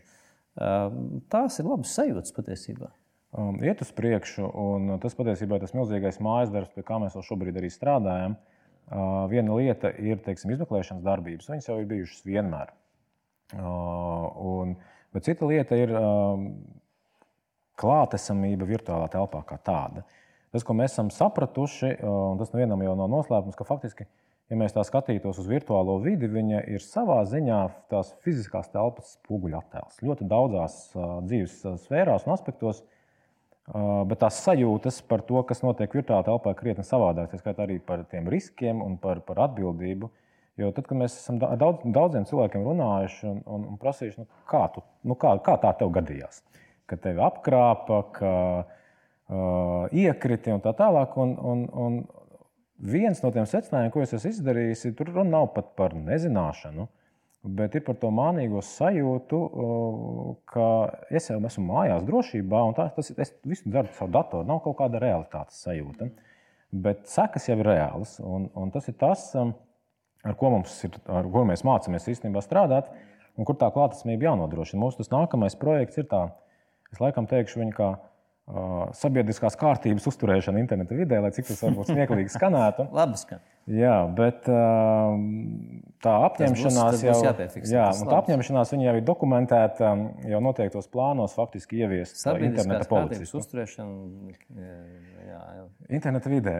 Tās 1.35 1.59
ir 1.59 1.66
labas 1.66 1.97
sajūtas 1.99 2.37
patiesībā. 2.37 2.92
Um, 3.33 3.57
iet 3.65 3.81
uz 3.81 3.93
priekšu, 3.97 4.45
un 4.45 4.95
tas 5.01 5.17
patiesībā 5.17 5.57
ir 5.57 5.65
tas 5.65 5.73
milzīgais 5.77 6.21
mājas 6.21 6.53
darbs, 6.53 6.75
pie 6.75 6.85
kā 6.85 6.99
mēs 7.01 7.17
jau 7.17 7.25
šobrīd 7.31 7.57
arī 7.57 7.71
strādājam. 7.73 8.37
Uh, 8.93 9.25
viena 9.33 9.57
lieta 9.57 9.89
ir 9.97 10.21
teiksim, 10.21 10.53
izmeklēšanas 10.53 11.07
darbības. 11.07 11.49
Viņas 11.49 11.71
jau 11.71 11.79
ir 11.81 11.89
bijušas 11.89 12.27
vienmēr. 12.29 12.75
Uh, 13.57 14.29
un, 14.53 14.77
bet 15.17 15.29
cita 15.31 15.49
lieta 15.49 15.81
ir. 15.81 15.97
Uh, 15.97 16.49
klātesamība 17.83 18.69
virtuālā 18.69 19.09
telpā 19.12 19.43
kā 19.49 19.59
tāda. 19.65 20.05
Tas, 20.53 20.65
ko 20.67 20.77
mēs 20.77 20.93
esam 20.93 21.09
sapratuši, 21.12 21.95
un 22.05 22.41
tas 22.41 22.53
nevienam 22.53 22.83
jau 22.85 22.97
nav 22.99 23.09
noslēpums, 23.11 23.57
ka 23.57 23.67
faktiski, 23.67 24.07
ja 24.53 24.59
mēs 24.61 24.75
tā 24.77 24.85
skatītos 24.85 25.41
uz 25.41 25.49
virtuālo 25.49 25.97
vidi, 26.05 26.29
viņa 26.29 26.67
ir 26.75 26.85
savā 26.85 27.23
ziņā 27.29 27.61
tās 27.93 28.12
fiziskās 28.25 28.69
telpas 28.75 29.15
spoguļu 29.17 29.57
attēls. 29.62 30.03
Ļoti 30.05 30.29
daudzās 30.29 30.77
dzīves 30.93 31.62
sfērās 31.87 32.29
un 32.29 32.35
aspektos, 32.37 32.83
bet 33.71 34.19
tās 34.25 34.40
sajūtas 34.42 35.02
par 35.07 35.23
to, 35.26 35.38
kas 35.47 35.62
notiek 35.62 35.92
virtuālā 35.95 36.25
telpā, 36.26 36.52
ir 36.52 36.59
krietni 36.59 36.85
savādākas. 36.87 37.38
Tā 37.38 37.44
skaitā 37.44 37.66
arī 37.66 37.79
par 37.79 38.03
tiem 38.11 38.29
riskiem 38.33 38.83
un 38.83 38.98
par, 39.01 39.22
par 39.27 39.44
atbildību. 39.46 40.11
Jo 40.61 40.68
tad, 40.77 40.85
kad 40.88 40.98
mēs 41.01 41.14
esam 41.16 41.38
daudz, 41.40 41.85
daudziem 41.94 42.27
cilvēkiem 42.29 42.64
runājuši 42.66 43.29
un, 43.31 43.38
un, 43.48 43.68
un 43.70 43.79
prasījuši, 43.81 44.20
nu, 44.20 44.42
kā, 44.51 44.66
tu, 44.75 44.83
nu, 45.09 45.16
kā, 45.16 45.33
kā 45.46 45.55
tā 45.62 45.70
tev 45.79 45.94
gadījās, 45.94 46.42
ka 46.90 46.98
tevi 47.01 47.22
apkrāpa, 47.25 48.01
ka 48.18 48.33
uh, 48.61 49.94
iekriti 49.96 50.53
un 50.53 50.61
tā 50.64 50.75
tālāk. 50.77 51.16
Un, 51.22 51.33
un, 51.40 51.64
un 51.72 51.96
viens 52.83 53.22
no 53.25 53.31
tiem 53.33 53.48
secinājumiem, 53.48 53.94
ko 53.94 54.05
es 54.05 54.12
esmu 54.18 54.35
izdarījis, 54.35 54.85
tur 54.98 55.14
runa 55.14 55.38
nav 55.38 55.53
pat 55.57 55.72
par 55.79 55.96
nezināšanu. 55.96 56.88
Bet 57.42 57.74
ir 57.74 57.83
par 57.83 57.96
to 57.98 58.12
mānīgo 58.14 58.61
sajūtu, 58.62 59.38
ka 60.46 60.66
es 61.11 61.26
jau 61.31 61.40
esmu 61.42 61.64
mājās, 61.72 62.05
drošībā, 62.07 62.61
un 62.68 62.76
tā, 62.78 62.87
tas, 62.94 63.11
es 63.11 63.33
visu 63.42 63.72
daru 63.72 63.90
ar 63.90 63.96
savu 63.96 64.14
datoru. 64.14 64.46
Nav 64.46 64.61
kaut 64.62 64.78
kāda 64.78 65.00
realitātes 65.02 65.59
sajūta. 65.64 66.12
Bet 66.85 67.09
sekas 67.11 67.48
jau 67.50 67.59
ir 67.59 67.66
reālas. 67.66 68.14
Un, 68.22 68.46
un 68.55 68.70
tas 68.74 68.87
ir 68.88 68.94
tas, 69.00 69.24
ar 69.35 70.38
ko, 70.38 70.52
ir, 70.87 71.00
ar 71.18 71.33
ko 71.35 71.42
mēs 71.50 71.66
mācāmies 71.66 72.07
īstenībā 72.14 72.44
strādāt, 72.46 72.94
un 73.35 73.48
kur 73.48 73.59
tā 73.59 73.72
klātesamība 73.74 74.31
jānodrošina. 74.31 74.78
Mūsu 74.85 75.11
nākamais 75.11 75.59
projekts 75.59 75.98
ir 75.98 76.07
tāds 76.12 76.38
Es 76.92 77.00
laikam 77.00 77.26
teikšu 77.28 77.62
viņu 77.62 77.74
kā 77.76 77.88
uh, 77.96 78.90
sabiedriskās 78.96 79.57
kārtības 79.61 80.07
uzturēšana 80.11 80.61
interneta 80.61 80.96
vidē, 80.96 81.22
lai 81.24 81.33
cik 81.33 81.48
tas 81.48 81.62
varbūt 81.64 81.92
smieklīgi 81.94 82.35
skanētu. 82.35 82.90
Labi 82.98 83.20
skan. 83.20 83.40
Jā, 83.70 83.96
bet 84.11 84.48
uh, 84.51 85.12
tā 86.03 86.12
apņemšanās 86.27 86.96
tas 86.96 87.05
būs, 87.07 87.20
tas 87.38 87.55
jau, 87.62 87.77
jā, 87.77 87.85
tā 87.94 88.16
apņemšanās 88.18 88.72
jau 88.75 88.94
ir 88.98 89.05
dokumentēta 89.07 89.92
jau 90.33 90.40
noteiktos 90.42 90.88
plānos, 90.90 91.37
faktiski 91.38 91.79
ieviest 91.85 92.18
interneta 92.42 92.88
policijas 92.90 93.31
uzturēšanu. 93.38 94.33
Jā, 94.59 95.44
jā. 95.61 95.62
Interneta 95.94 96.33
vidē. 96.33 96.57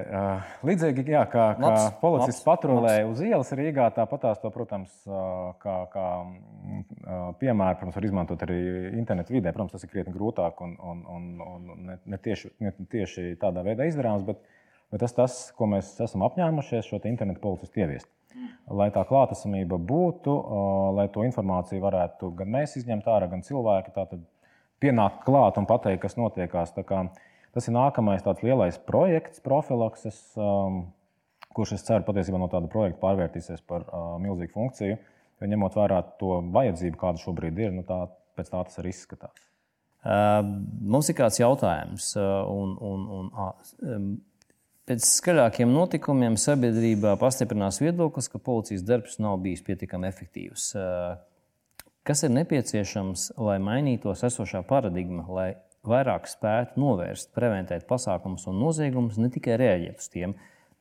Līdzīgi 0.63 1.05
jā, 1.11 1.25
kā, 1.33 1.49
kā 1.59 1.67
labs, 1.67 1.99
policists 2.05 2.39
labs, 2.39 2.47
patrulē 2.47 2.95
labs. 3.01 3.11
uz 3.11 3.27
ielas 3.27 3.53
Rīgā, 3.59 3.91
tāpat 3.99 4.23
tās 4.29 4.41
to, 4.45 4.55
protams, 4.55 4.95
kā, 5.65 5.77
kā 5.93 6.07
piemēru, 7.43 7.81
protams, 7.83 7.99
var 7.99 8.09
izmantot 8.13 8.47
arī 8.47 8.63
interneta 8.95 9.35
vidē. 9.35 9.51
Protams, 9.51 9.75
tas 9.75 9.83
ir 9.83 9.91
krietni 9.91 10.15
grūtāk 10.15 10.63
un, 10.63 10.79
un, 10.79 11.05
un, 11.19 11.29
un 11.51 11.87
ne, 11.91 11.99
ne, 12.07 12.23
tieši, 12.23 12.55
ne 12.63 12.75
tieši 12.95 13.33
tādā 13.43 13.67
veidā 13.67 13.91
izdarāms. 13.91 14.23
Bet, 14.29 14.47
Bet 14.93 15.01
tas, 15.01 15.15
tas, 15.17 15.37
ko 15.57 15.69
mēs 15.73 15.95
esam 16.05 16.25
apņēmušies, 16.27 16.89
šo 16.91 17.01
internetu 17.09 17.41
policistu 17.41 17.81
ieviest. 17.81 18.09
Lai 18.73 18.89
tā 18.93 19.03
klātesamība 19.09 19.77
būtu, 19.81 20.35
lai 20.97 21.07
to 21.13 21.25
informāciju 21.27 21.83
varētu 21.83 22.31
gan 22.37 22.53
mēs 22.53 22.77
izņemt 22.81 23.09
ārā, 23.09 23.29
gan 23.33 23.45
cilvēki 23.45 23.93
pienākt 24.83 25.25
klāt 25.27 25.59
un 25.61 25.69
pateikt, 25.69 26.03
kas 26.05 26.19
notiekās. 26.21 26.73
Tas 26.73 27.69
ir 27.69 27.77
nākamais 27.77 28.25
tāds 28.25 28.45
lielais 28.45 28.79
projekts, 28.89 29.43
profilakses, 29.45 30.21
kurš, 31.57 31.75
es 31.77 31.87
ceru, 31.89 32.05
patiesībā 32.09 32.41
no 32.41 32.49
tāda 32.53 32.71
projekta 32.73 33.01
pārvērtīsies 33.03 33.65
par 33.69 33.89
milzīgu 34.23 34.55
funkciju. 34.57 34.99
Jo 35.43 35.49
ņemot 35.51 35.77
vērā 35.77 36.03
to 36.21 36.37
vajadzību, 36.55 36.99
kāda 37.01 37.19
šobrīd 37.19 37.57
ir, 37.59 37.73
nu 37.75 37.83
tā, 37.87 38.05
pēc 38.39 38.53
tā 38.53 38.61
tas 38.69 38.79
arī 38.79 38.93
izskatās. 38.95 39.49
Uh, 40.03 40.41
mums 40.93 41.11
ir 41.11 41.17
kāds 41.19 41.39
jautājums, 41.39 42.13
uh, 42.19 42.43
un, 42.51 42.75
un, 42.83 43.03
un, 43.19 43.29
uh, 43.35 44.07
Pēc 44.83 45.05
skaļākiem 45.07 45.71
notikumiem 45.71 46.35
sabiedrībā 46.43 47.13
pastiprinās 47.21 47.77
viedoklis, 47.79 48.27
ka 48.33 48.41
policijas 48.43 48.83
darbs 48.83 49.21
nav 49.23 49.37
bijis 49.45 49.63
pietiekami 49.63 50.09
efektīvs. 50.09 50.65
Kas 52.03 52.25
ir 52.27 52.33
nepieciešams, 52.35 53.29
lai 53.39 53.61
mainītos 53.63 54.25
esošā 54.27 54.65
paradigma, 54.67 55.23
lai 55.31 55.53
vairāk 55.87 56.27
spētu 56.27 56.83
novērst, 56.83 57.31
preventēt 57.37 57.87
pasākumus 57.87 58.49
un 58.51 58.59
noziegumus, 58.59 59.21
ne 59.23 59.31
tikai 59.31 59.55
rēģēt 59.63 60.03
uz 60.03 60.09
tiem? 60.11 60.35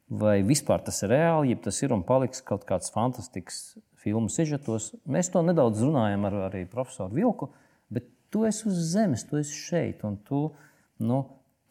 Vai 0.09 0.39
vispār 0.49 0.81
tas 0.87 0.97
ir 1.05 1.13
reāli, 1.13 1.53
ja 1.53 1.59
tas 1.61 1.77
ir 1.85 1.93
un 1.93 2.01
paliks 2.07 2.41
kaut 2.45 2.65
kāds 2.69 2.89
fantastisks 2.93 3.77
filmu 4.01 4.33
sižetos? 4.33 4.95
Mēs 5.05 5.29
to 5.29 5.45
nedaudz 5.45 5.85
runājam 5.85 6.25
ar 6.25 6.39
arī 6.47 6.63
profesoru 6.69 7.19
Vilku, 7.19 7.51
bet 7.93 8.09
tu 8.33 8.47
esi 8.49 8.65
uz 8.71 8.81
zemes, 8.95 9.27
tu 9.29 9.37
esi 9.37 9.61
šeit 9.61 10.01
tu. 10.25 10.41
Nu, 11.01 11.21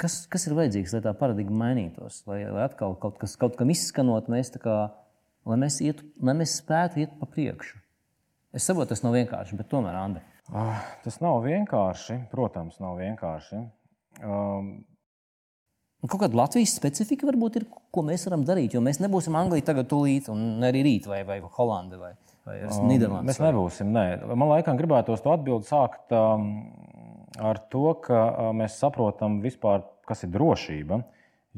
Kas, 0.01 0.23
kas 0.33 0.47
ir 0.49 0.57
vajadzīgs, 0.57 0.95
lai 0.97 1.03
tā 1.05 1.13
paradigma 1.17 1.67
mainītos, 1.67 2.23
lai, 2.31 2.41
lai 2.49 2.65
atkal 2.65 2.95
kaut, 3.03 3.19
kas, 3.21 3.37
kaut 3.41 3.59
kam 3.59 3.73
izskanot, 3.73 4.31
mēs 4.33 4.55
kā, 4.63 4.77
lai, 5.45 5.59
mēs 5.61 5.81
ietu, 5.85 6.07
lai 6.25 6.35
mēs 6.39 6.57
spētu 6.63 7.03
iet 7.05 7.13
pa 7.21 7.29
priekšu? 7.29 7.77
Es 8.57 8.65
saprotu, 8.67 8.95
tas 8.95 9.05
nav 9.05 9.15
vienkārši, 9.19 9.59
bet 9.61 9.69
tomēr, 9.71 9.99
Andri. 10.01 10.25
Ah, 10.51 10.81
tas 11.05 11.21
nav 11.23 11.45
vienkārši. 11.45 12.17
Protams, 12.33 12.81
nav 12.83 12.97
vienkārši. 12.99 13.61
Um, 14.25 14.73
Kaut 16.01 16.23
kāda 16.23 16.39
Latvijas 16.39 16.73
specifika 16.79 17.27
varbūt 17.29 17.59
ir, 17.61 17.67
ko 17.93 18.03
mēs 18.07 18.23
varam 18.25 18.41
darīt. 18.49 18.73
Jo 18.73 18.81
mēs 18.81 19.03
nebūsim 19.03 19.35
Anglija 19.37 19.67
tagad, 19.69 19.91
tūlīt, 19.91 20.31
un 20.33 20.65
arī 20.65 20.81
rīt, 20.87 21.09
vai, 21.11 21.19
vai 21.29 21.37
Holanda, 21.59 21.99
vai, 22.01 22.15
vai 22.49 22.55
um, 22.65 22.87
Nīderlanda. 22.89 23.27
Mēs 23.29 23.41
nebūsim. 23.45 23.91
Nē. 23.93 24.05
Man 24.33 24.49
laikam 24.49 24.81
gribētos 24.81 25.21
to 25.21 25.35
atbildi 25.35 25.69
sākt 25.69 26.15
um, 26.17 26.47
ar 27.39 27.61
to, 27.71 27.93
ka 28.03 28.51
mēs 28.57 28.79
saprotam 28.81 29.41
vispār, 29.45 29.85
kas 30.09 30.25
ir 30.27 30.33
drošība. 30.35 31.03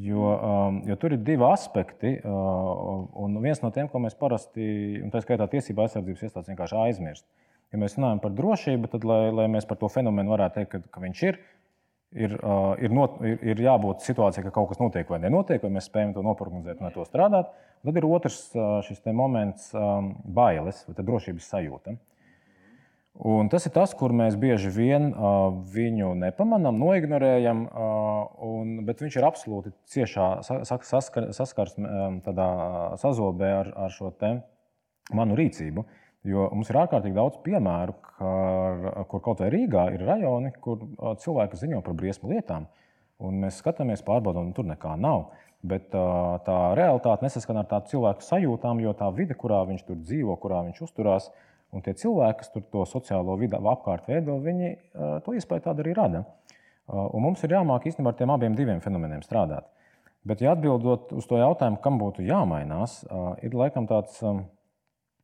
Jo, 0.03 0.29
jo 0.89 0.95
tur 0.97 1.13
ir 1.13 1.21
divi 1.21 1.45
aspekti, 1.45 2.15
un 2.25 3.35
viens 3.45 3.61
no 3.61 3.69
tiem, 3.75 3.91
ko 3.93 4.01
mēs 4.01 4.17
parasti, 4.17 4.65
un 5.05 5.13
tā 5.13 5.21
skaitā 5.21 5.45
tiesība 5.53 5.85
aizsardzības 5.85 6.23
iestādes 6.25 6.49
vienkārši 6.49 6.79
aizmirst. 6.87 7.27
Ja 7.73 7.81
mēs 7.81 7.99
runājam 7.99 8.21
par 8.21 8.33
drošību, 8.37 8.89
tad, 8.93 9.05
lai, 9.09 9.27
lai 9.33 9.49
mēs 9.53 9.69
par 9.69 9.79
to 9.81 9.89
fenomenu 9.93 10.33
varētu 10.33 10.59
teikt, 10.59 10.73
ka, 10.73 10.81
ka 10.97 11.03
viņš 11.05 11.21
ir, 11.29 11.39
ir, 12.25 12.39
ir, 12.85 12.93
not, 12.93 13.19
ir, 13.25 13.37
ir 13.53 13.61
jābūt 13.65 14.05
situācijai, 14.05 14.47
ka 14.47 14.55
kaut 14.57 14.71
kas 14.73 14.81
notiek 14.81 15.13
vai 15.13 15.21
nenotiek, 15.25 15.61
vai 15.65 15.73
mēs 15.77 15.89
spējam 15.89 16.17
to 16.17 16.25
noprognozēt 16.25 16.81
un 16.81 16.89
ar 16.89 16.97
to 16.97 17.05
strādāt. 17.09 17.53
Un 17.83 17.91
tad 17.91 18.01
ir 18.01 18.09
otrs 18.09 18.41
šis 18.89 19.05
moments, 19.13 19.71
bailes 20.25 20.85
vai 20.89 21.05
drošības 21.05 21.53
sajūta. 21.53 21.97
Un 23.21 23.51
tas 23.53 23.67
ir 23.69 23.75
tas, 23.75 23.93
kur 23.93 24.15
mēs 24.17 24.39
bieži 24.41 24.71
vien 24.73 25.11
uh, 25.13 25.51
viņu 25.75 26.15
nepamanām, 26.17 26.79
noignorējam, 26.81 27.67
uh, 27.69 28.23
un, 28.49 28.79
bet 28.89 29.03
viņš 29.05 29.19
ir 29.19 29.27
absolūti 29.29 29.73
ciešā 29.93 30.29
saskar, 30.65 31.29
saskarsmē, 31.37 31.91
um, 32.07 32.17
sazobē 33.03 33.51
ar, 33.59 33.71
ar 33.85 33.93
šo 33.93 34.09
manu 35.13 35.37
rīcību. 35.37 35.85
Jo 36.25 36.49
mums 36.55 36.71
ir 36.71 36.79
ārkārtīgi 36.81 37.19
daudz 37.19 37.37
piemēru, 37.45 37.99
kar, 38.17 38.89
kur 39.11 39.21
kaut 39.21 39.43
vai 39.43 39.51
Rīgā 39.51 39.89
ir 39.93 40.07
rajoni, 40.07 40.55
kur 40.63 40.81
cilvēki 41.19 41.59
ziņo 41.59 41.83
par 41.83 41.99
briesmu 41.99 42.31
lietām. 42.31 42.69
Un 43.21 43.43
mēs 43.43 43.59
skatāmies, 43.59 44.05
pārbaudām, 44.07 44.55
tur 44.55 44.65
nekā 44.71 44.95
nav. 44.97 45.33
Bet 45.67 45.93
uh, 45.95 46.41
tā 46.47 46.59
realitāte 46.79 47.27
nesaskan 47.27 47.61
ar 47.61 47.69
tādu 47.71 47.93
cilvēku 47.93 48.25
sajūtām, 48.25 48.81
jo 48.83 48.95
tā 48.97 49.11
vide, 49.15 49.37
kurā 49.39 49.67
viņš 49.69 49.89
tur 49.91 49.99
dzīvo, 50.01 50.39
kurā 50.43 50.63
viņš 50.71 50.87
uzturās, 50.87 51.29
uh, 51.29 51.49
Un 51.73 51.81
tie 51.85 51.95
cilvēki, 51.97 52.39
kas 52.43 52.51
tur 52.53 52.65
to 52.73 52.85
sociālo 52.89 53.37
vidi 53.41 53.57
apkārt 53.57 54.09
veido, 54.11 54.37
viņi 54.45 54.73
to 55.25 55.35
iespēju 55.39 55.65
tādu 55.65 55.85
arī 55.85 55.95
rada. 55.97 56.25
Un 56.93 57.25
mums 57.25 57.41
ir 57.47 57.55
jāmāk 57.55 57.87
īstenībā 57.89 58.13
ar 58.13 58.19
tiem 58.19 58.33
abiem 58.35 58.81
fenomeniem 58.85 59.23
strādāt. 59.25 59.71
Bet, 60.29 60.43
ja 60.45 60.53
atbildot 60.53 61.15
uz 61.17 61.27
to 61.27 61.39
jautājumu, 61.41 61.81
kam 61.83 61.97
būtu 61.99 62.27
jāmainās, 62.27 63.01
ir 63.43 63.57
laikam 63.57 63.89
tāds. 63.91 64.21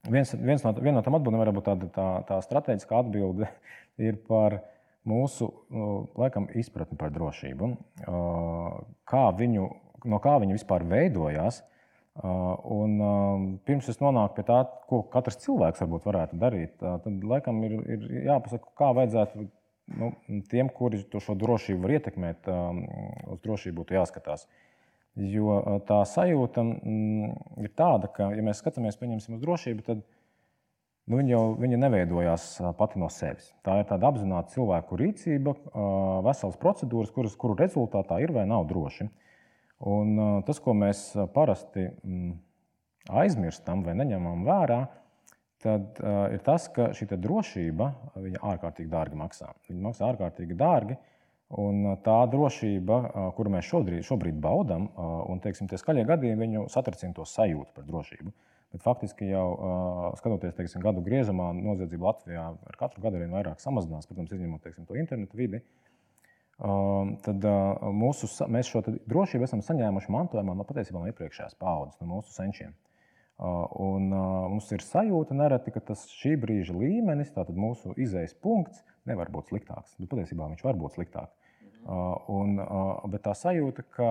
Viens, 0.08 0.32
viens 0.32 0.62
no, 0.64 0.72
viena 0.78 0.98
no 0.98 1.04
tām 1.04 1.18
atbildēm 1.18 1.42
var 1.42 1.52
būt 1.52 1.66
tāda 1.68 1.88
tā, 1.92 2.08
tā 2.26 2.38
strateģiska 2.42 3.02
atbilde 3.02 3.50
par 4.30 4.60
mūsu 5.08 5.50
laikam, 6.18 6.48
izpratni 6.56 6.96
par 6.98 7.12
drošību. 7.12 7.70
Kā 9.10 9.24
viņu, 9.36 9.68
no 10.08 10.20
kā 10.24 10.38
viņi 10.40 10.56
vispār 10.56 10.86
veidojās, 10.88 11.60
Uh, 11.60 11.77
un, 12.22 12.94
pirms 13.66 13.88
es 13.92 14.00
nonāku 14.02 14.38
pie 14.38 14.44
tā, 14.48 14.62
ko 14.90 15.02
katrs 15.12 15.38
cilvēks 15.44 15.84
varbūt 15.84 16.08
varētu 16.08 16.38
darīt, 16.40 16.74
uh, 16.82 16.96
tad 17.04 17.24
laikam 17.30 17.60
ir, 17.66 17.76
ir 17.86 18.06
jāpasaka, 18.26 18.72
kā 18.78 18.90
vajadzētu 18.96 19.44
nu, 19.98 20.10
tiem, 20.50 20.70
kuri 20.74 21.04
šo 21.06 21.36
drošību 21.38 21.84
var 21.84 21.94
ietekmēt, 21.98 22.50
uz 23.32 23.42
drošību 23.44 23.80
būtu 23.82 23.98
jāskatās. 23.98 24.48
Jo 25.18 25.58
uh, 25.58 25.78
tā 25.86 26.02
sajūta 26.06 26.64
mm, 26.66 27.30
ir 27.64 27.74
tāda, 27.78 28.10
ka, 28.14 28.32
ja 28.34 28.44
mēs 28.44 28.62
skatāmies 28.62 28.98
uz 28.98 29.40
drošību, 29.42 29.86
tad 29.86 30.02
nu, 31.08 31.20
viņa 31.20 31.32
jau 31.32 31.44
viņa 31.60 31.80
neveidojās 31.84 32.50
pati 32.78 32.98
no 32.98 33.08
sevis. 33.12 33.52
Tā 33.62 33.78
ir 33.80 33.88
tāda 33.88 34.10
apzināta 34.10 34.52
cilvēku 34.52 34.98
rīcība, 35.00 35.54
veselas 36.26 36.58
procedūras, 36.60 37.14
kuras, 37.14 37.38
kuru 37.38 37.56
rezultātā 37.58 38.20
ir 38.22 38.34
vai 38.34 38.44
nav 38.50 38.66
droši. 38.68 39.08
Un 39.86 40.42
tas, 40.46 40.58
ko 40.62 40.74
mēs 40.74 41.12
parasti 41.34 41.84
mm, 41.86 42.32
aizmirstam 43.20 43.84
vai 43.86 43.94
neņemam 43.98 44.42
vērā, 44.46 44.80
tad 45.62 46.00
ir 46.34 46.42
tas, 46.46 46.66
ka 46.74 46.90
šī 46.94 47.12
drošība 47.14 47.92
ārkārtīgi 48.18 48.90
dārgi 48.90 49.18
maksā. 49.18 49.52
Viņa 49.70 49.84
maksā 49.86 50.10
ārkārtīgi 50.10 50.58
dārgi. 50.58 50.98
Un 51.58 51.94
tā 52.04 52.18
drošība, 52.28 52.98
kuru 53.38 53.54
mēs 53.54 53.70
šobrīd, 53.70 54.02
šobrīd 54.04 54.36
baudām, 54.42 54.90
un 55.32 55.40
teiksim, 55.40 55.70
tie 55.70 55.78
skaļie 55.80 56.04
gadījumi 56.10 56.44
viņu 56.44 56.64
satricina 56.68 57.16
to 57.16 57.24
sajūtu 57.24 57.72
par 57.78 57.86
drošību. 57.88 58.34
Bet 58.74 58.84
faktiski 58.84 59.30
jau 59.30 59.46
skatoties 60.18 60.58
teiksim, 60.58 60.82
gadu 60.84 61.00
griezumā, 61.06 61.54
noziedzība 61.56 62.10
Latvijā 62.10 62.50
ar 62.52 62.76
katru 62.76 63.00
gadu 63.06 63.22
vien 63.22 63.32
vairāk 63.32 63.62
samazinās, 63.64 64.10
protams, 64.10 64.34
izņemot 64.36 64.60
teiksim, 64.66 64.84
to 64.84 64.98
internetu 65.00 65.40
vidi. 65.40 65.62
Uh, 65.62 65.87
tad 66.58 67.44
mūsu, 67.94 68.28
mēs 68.50 68.70
šo 68.72 68.82
drošību 69.06 69.46
esam 69.46 69.62
saņēmuši 69.62 70.10
mantojumā 70.10 70.56
no 70.58 70.66
patiesībā 70.66 70.98
no 70.98 71.10
iepriekšējās 71.12 71.54
paudzes, 71.58 71.98
no 72.02 72.16
mūsu 72.16 72.34
senčiem. 72.34 72.72
Un 73.38 74.08
mums 74.10 74.70
ir 74.74 74.82
sajūta 74.82 75.36
nereti, 75.38 75.70
ka 75.70 75.82
tas 75.92 76.02
šī 76.18 76.34
brīža 76.42 76.74
līmenis, 76.74 77.30
tātad 77.36 77.54
mūsu 77.54 77.94
izējas 77.94 78.34
punkts, 78.42 78.82
nevar 79.06 79.30
būt 79.30 79.52
sliktāks. 79.52 79.94
Bet 80.00 80.10
patiesībā 80.10 80.48
viņš 80.50 80.64
var 80.66 80.80
būt 80.80 80.96
sliktāks. 80.96 81.36
Un, 81.86 82.58
bet 83.12 83.22
tā 83.28 83.36
sajūta, 83.38 83.84
ka, 83.94 84.10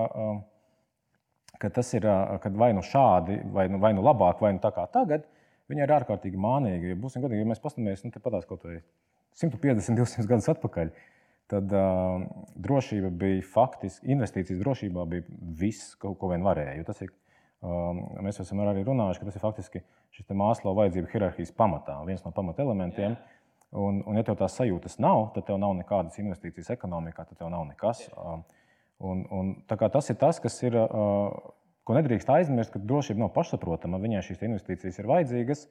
ka 1.60 1.74
tas 1.76 1.92
ir 2.00 2.08
vai 2.08 2.72
nu 2.78 2.86
šādi, 2.86 3.42
vai 3.52 3.68
nu, 3.68 3.82
vai 3.84 3.92
nu 3.98 4.08
labāk, 4.08 4.40
vai 4.40 4.54
nu 4.56 4.64
tā 4.64 4.72
kā 4.72 4.88
tagad, 4.96 5.28
viņa 5.68 5.84
ir 5.84 5.96
ārkārtīgi 6.00 6.40
mānīga. 6.40 6.94
Ja 6.94 7.02
būsim 7.04 7.28
godīgi, 7.28 7.44
ja 7.44 7.52
mēs 7.52 7.60
paskatāmies 7.60 8.08
nu, 8.08 8.16
kaut 8.16 8.64
vai 8.64 8.80
150, 9.36 10.00
200 10.00 10.32
gadus 10.32 10.48
atpakaļ, 10.56 10.96
uh, 10.96 11.17
tad 11.52 11.72
uh, 11.72 12.26
drošība 12.60 13.10
bija 13.16 13.44
faktiski, 13.54 14.10
investīcijas 14.12 14.60
drošībā 14.60 15.06
bija 15.08 15.24
viss, 15.60 15.96
ko, 16.00 16.14
ko 16.20 16.32
vien 16.34 16.44
varēja. 16.46 16.84
Tas 16.90 17.02
ir, 17.06 17.14
um, 17.64 18.04
mēs 18.26 18.42
esam 18.44 18.62
arī 18.66 18.84
runājuši, 18.88 19.22
ka 19.22 19.30
tas 19.30 19.40
ir 19.40 19.44
faktiski 19.46 19.84
šis 20.16 20.36
mākslo 20.36 20.76
vajadzību 20.78 21.12
hierarhijas 21.14 21.54
pamatā, 21.56 21.98
viens 22.08 22.24
no 22.26 22.34
pamatelementiem. 22.36 23.16
Un, 23.78 24.00
un, 24.08 24.16
ja 24.16 24.24
tev 24.24 24.38
tās 24.40 24.56
sajūtas 24.60 24.96
nav, 25.04 25.30
tad 25.36 25.48
tev 25.50 25.60
nav 25.60 25.74
nekādas 25.76 26.16
investīcijas 26.22 26.72
ekonomikā, 26.78 27.26
tad 27.28 27.40
tev 27.40 27.52
nav 27.52 27.66
nekas. 27.68 28.06
Um, 28.16 28.44
un, 29.04 29.24
un, 29.32 29.54
tas 29.68 30.12
ir 30.12 30.20
tas, 30.20 30.40
kas 30.44 30.56
ir, 30.64 30.76
uh, 30.80 31.52
ko 31.88 31.96
nedrīkst 31.96 32.32
aizmirst, 32.32 32.74
ka 32.76 32.84
drošība 32.84 33.26
nav 33.26 33.34
pašsaprotama. 33.36 34.00
Viņai 34.04 34.24
šīs 34.30 34.44
investīcijas 34.48 35.00
ir 35.00 35.12
vajadzīgas. 35.12 35.68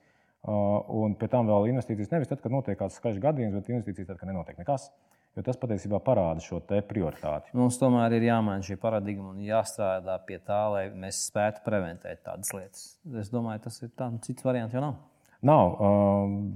Uh, 0.46 0.84
un 0.92 1.16
pēc 1.18 1.32
tam 1.32 1.48
vēl 1.48 1.72
investīcijas 1.72 2.12
nevis 2.12 2.30
tad, 2.30 2.40
kad 2.44 2.52
notiek 2.54 2.78
kāds 2.78 3.00
skaļš 3.00 3.16
gadījums, 3.24 3.56
bet 3.56 3.72
investīcijas 3.72 4.12
tad, 4.12 4.20
kad 4.20 4.28
nenotiek 4.30 4.60
nekas. 4.60 4.90
Uh, 4.92 5.15
Jo 5.36 5.42
tas 5.44 5.58
patiesībā 5.60 5.98
parāda 6.00 6.40
šo 6.40 6.62
prioritāti. 6.64 7.52
Mums 7.56 7.76
tomēr 7.76 8.14
ir 8.16 8.24
jāmaina 8.24 8.64
šī 8.64 8.78
paradigma 8.80 9.34
un 9.34 9.42
jāstrādā 9.44 10.14
pie 10.24 10.38
tā, 10.40 10.62
lai 10.72 10.86
mēs 10.96 11.26
spētu 11.28 11.60
preventēt 11.66 12.22
tādas 12.24 12.54
lietas. 12.56 12.86
Es 13.20 13.28
domāju, 13.28 13.66
tas 13.66 13.76
ir 13.84 13.90
tāds 14.00 14.24
cits 14.24 14.46
variants, 14.46 14.72
jau 14.72 14.80
nav. 14.80 14.96
Nav, 15.44 15.74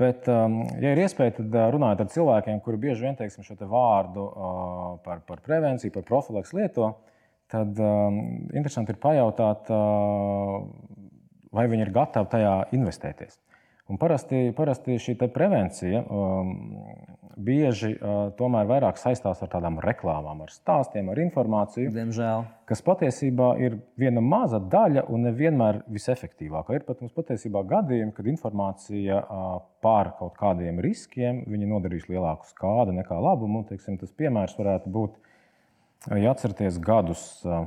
bet, 0.01 0.25
ja 0.81 0.95
ir 0.95 1.03
iespēja, 1.03 1.37
tad 1.37 1.59
runājot 1.75 2.01
ar 2.01 2.09
cilvēkiem, 2.15 2.63
kuri 2.65 2.81
bieži 2.87 3.05
vien 3.05 3.19
teiksim, 3.19 3.45
šo 3.45 3.59
te 3.61 3.69
vārdu 3.69 4.25
par, 5.05 5.21
par 5.29 5.45
prevenciju, 5.45 5.93
par 5.99 6.07
profilaks 6.09 6.55
lieto, 6.57 6.89
tad 7.53 7.77
interesanti 7.77 8.97
ir 8.97 9.03
pajautāt, 9.03 9.69
vai 11.53 11.69
viņi 11.69 11.85
ir 11.85 11.93
gatavi 11.95 12.33
tajā 12.33 12.57
investēties. 12.81 13.37
Un 13.91 13.99
parasti, 13.99 14.53
parasti 14.55 15.01
šī 15.03 15.17
prevencija 15.35 16.05
um, 16.07 16.53
bieži 17.41 17.97
uh, 17.97 18.29
tomēr 18.39 18.69
vairāk 18.69 19.01
saistās 19.01 19.41
ar 19.43 19.51
tādām 19.51 19.81
reklāmām, 19.83 20.45
ar 20.45 20.53
stāstiem, 20.55 21.09
ar 21.11 21.19
informāciju. 21.25 21.91
Diemžēl. 21.97 22.45
Kas 22.71 22.85
patiesībā 22.87 23.49
ir 23.65 23.81
viena 23.99 24.23
maza 24.23 24.61
daļa 24.63 25.09
un 25.11 25.27
nevienmēr 25.27 25.81
visefektīvākā. 25.91 26.79
Ir 26.79 26.87
pat 26.87 27.03
mums 27.03 27.17
patiesībā 27.17 27.65
gadījumi, 27.73 28.15
kad 28.15 28.31
informācija 28.31 29.19
uh, 29.25 29.51
par 29.83 30.15
kaut 30.21 30.39
kādiem 30.39 30.79
riskiem 30.85 31.43
nodarīs 31.49 32.07
lielāku 32.13 32.47
skādu 32.53 32.95
nekā 32.95 33.19
labumu. 33.19 33.65
Teiksim, 33.67 33.99
tas 33.99 34.15
piemērs 34.15 34.55
varētu 34.61 34.95
būt, 34.95 35.19
ja 36.15 36.31
atceraties 36.31 36.79
gadus. 36.79 37.27
Uh, 37.43 37.67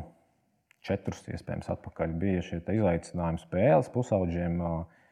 Četrus, 0.83 1.21
iespējams, 1.31 1.69
atpakaļ 1.71 2.15
bija 2.19 2.41
šie 2.43 2.57
izaicinājumi 2.59 3.39
spēles 3.39 3.91
pusauģiem. 3.91 4.59
Uh, 4.59 5.03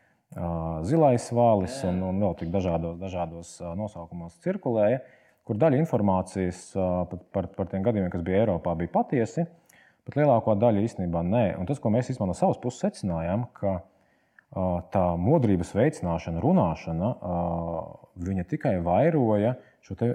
zilais 0.87 1.25
vālis 1.35 1.81
un, 1.87 2.01
un 2.07 2.21
vēl 2.23 2.37
tik 2.39 2.51
dažādos, 2.53 2.95
dažādos 3.01 3.55
nosaukumos 3.75 4.37
cirkulēja, 4.45 5.01
kur 5.47 5.59
daļa 5.59 5.81
informācijas 5.81 6.69
par, 7.33 7.49
par 7.57 7.71
tiem 7.71 7.83
gadījumiem, 7.83 8.11
kas 8.13 8.23
bija 8.23 8.45
Eiropā, 8.45 8.75
bija 8.79 8.93
patiesi, 8.93 9.43
bet 10.07 10.17
lielāko 10.19 10.55
daļu 10.55 10.85
īstenībā 10.87 11.23
nē. 11.27 11.45
Un 11.59 11.67
tas, 11.67 11.81
ko 11.81 11.91
mēs 11.91 12.13
no 12.21 12.35
savas 12.37 12.61
puses 12.61 12.85
secinājām, 12.85 13.49
ka 13.57 13.81
tā 14.91 15.03
modrības 15.19 15.71
veicināšana, 15.75 16.41
runāšana, 16.43 17.11
viņa 18.19 18.47
tikai 18.51 18.77
vairoja 18.83 19.55
te, 19.87 20.11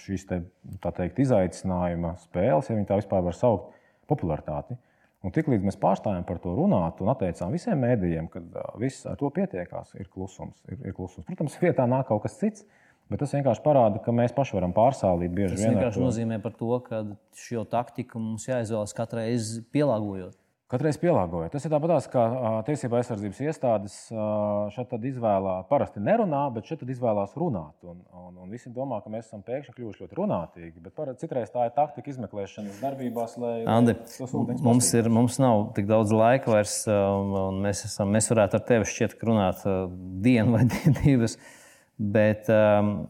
šīs 0.00 0.26
te, 0.28 0.42
teikt, 0.84 1.20
izaicinājuma 1.24 2.14
spēles, 2.20 2.68
ja 2.70 2.84
tā 2.88 3.00
vispār 3.00 3.24
var 3.24 3.36
saukt, 3.36 3.72
popularitāti. 4.10 4.76
Un 5.20 5.34
tiklīdz 5.36 5.66
mēs 5.66 5.76
pārstājām 5.80 6.24
par 6.24 6.38
to 6.40 6.54
runāt 6.56 7.00
un 7.04 7.10
atteicām 7.12 7.52
visiem 7.52 7.80
mēdījiem, 7.84 8.28
ka 8.32 8.40
viss 8.80 9.04
ar 9.08 9.18
to 9.20 9.28
pietiekās, 9.36 9.92
ir 10.00 10.08
klusums. 10.08 10.56
Ir, 10.70 10.78
ir 10.80 10.94
klusums. 10.96 11.26
Protams, 11.28 11.58
vietā 11.60 11.84
nāk 11.90 12.08
kaut 12.08 12.22
kas 12.24 12.38
cits, 12.40 12.64
bet 13.12 13.20
tas 13.20 13.34
vienkārši 13.36 13.60
parāda, 13.64 14.00
ka 14.00 14.14
mēs 14.16 14.32
paši 14.36 14.56
varam 14.56 14.72
pārsālīt 14.76 15.34
bieži 15.36 15.58
vien. 15.58 15.66
Tas 15.66 15.74
vienkārši 15.74 16.00
to. 16.00 16.06
nozīmē, 16.06 16.40
to, 16.56 16.70
ka 16.86 17.02
šo 17.36 17.66
taktiku 17.68 18.22
mums 18.22 18.48
jāizvēlas 18.48 18.96
katrai 18.96 19.26
reizē 19.28 19.60
pielāgojot. 19.76 20.38
Katreiz 20.70 20.94
pielāgojot. 21.02 21.50
Tas 21.50 21.64
ir 21.66 21.72
tāpat 21.72 22.04
kā 22.12 22.24
tiesība 22.68 23.00
aizsardzības 23.00 23.40
iestādes 23.42 23.94
šeit 24.76 24.92
izvēlās, 25.08 25.66
parasti 25.66 26.02
nerunā, 26.06 26.44
bet 26.54 26.70
šeit 26.70 26.84
izvēlās 26.86 27.34
runāt. 27.40 27.74
Un, 27.82 27.98
un, 28.14 28.36
un 28.44 28.52
visi 28.54 28.70
domā, 28.70 29.00
ka 29.02 29.10
mēs 29.10 29.26
esam 29.26 29.42
pēkšņi 29.46 29.74
kļuvuši 29.74 30.04
ļoti 30.04 30.18
runātīgi. 30.20 30.76
Bet 30.84 30.94
par, 30.94 31.10
citreiz 31.18 31.50
tā 31.50 31.66
ir 31.66 31.74
taktika 31.74 32.14
izmeklēšanas 32.14 32.78
darbībās, 32.84 33.34
lai 33.42 33.56
Andi, 33.66 33.96
mums, 34.62 34.92
ir, 34.94 35.10
mums 35.10 35.40
nav 35.42 35.72
tik 35.74 35.90
daudz 35.90 36.14
laika 36.14 36.54
vairs, 36.54 36.84
un 36.86 37.58
mēs, 37.66 37.82
esam, 37.90 38.14
mēs 38.14 38.30
varētu 38.30 38.60
ar 38.60 38.66
tevi 38.70 38.90
šķiet 38.92 39.18
runāt 39.26 39.66
dienu 40.22 40.54
vai 40.54 40.68
divas. 41.02 41.34
Bet, 41.98 42.46
um, 42.46 43.08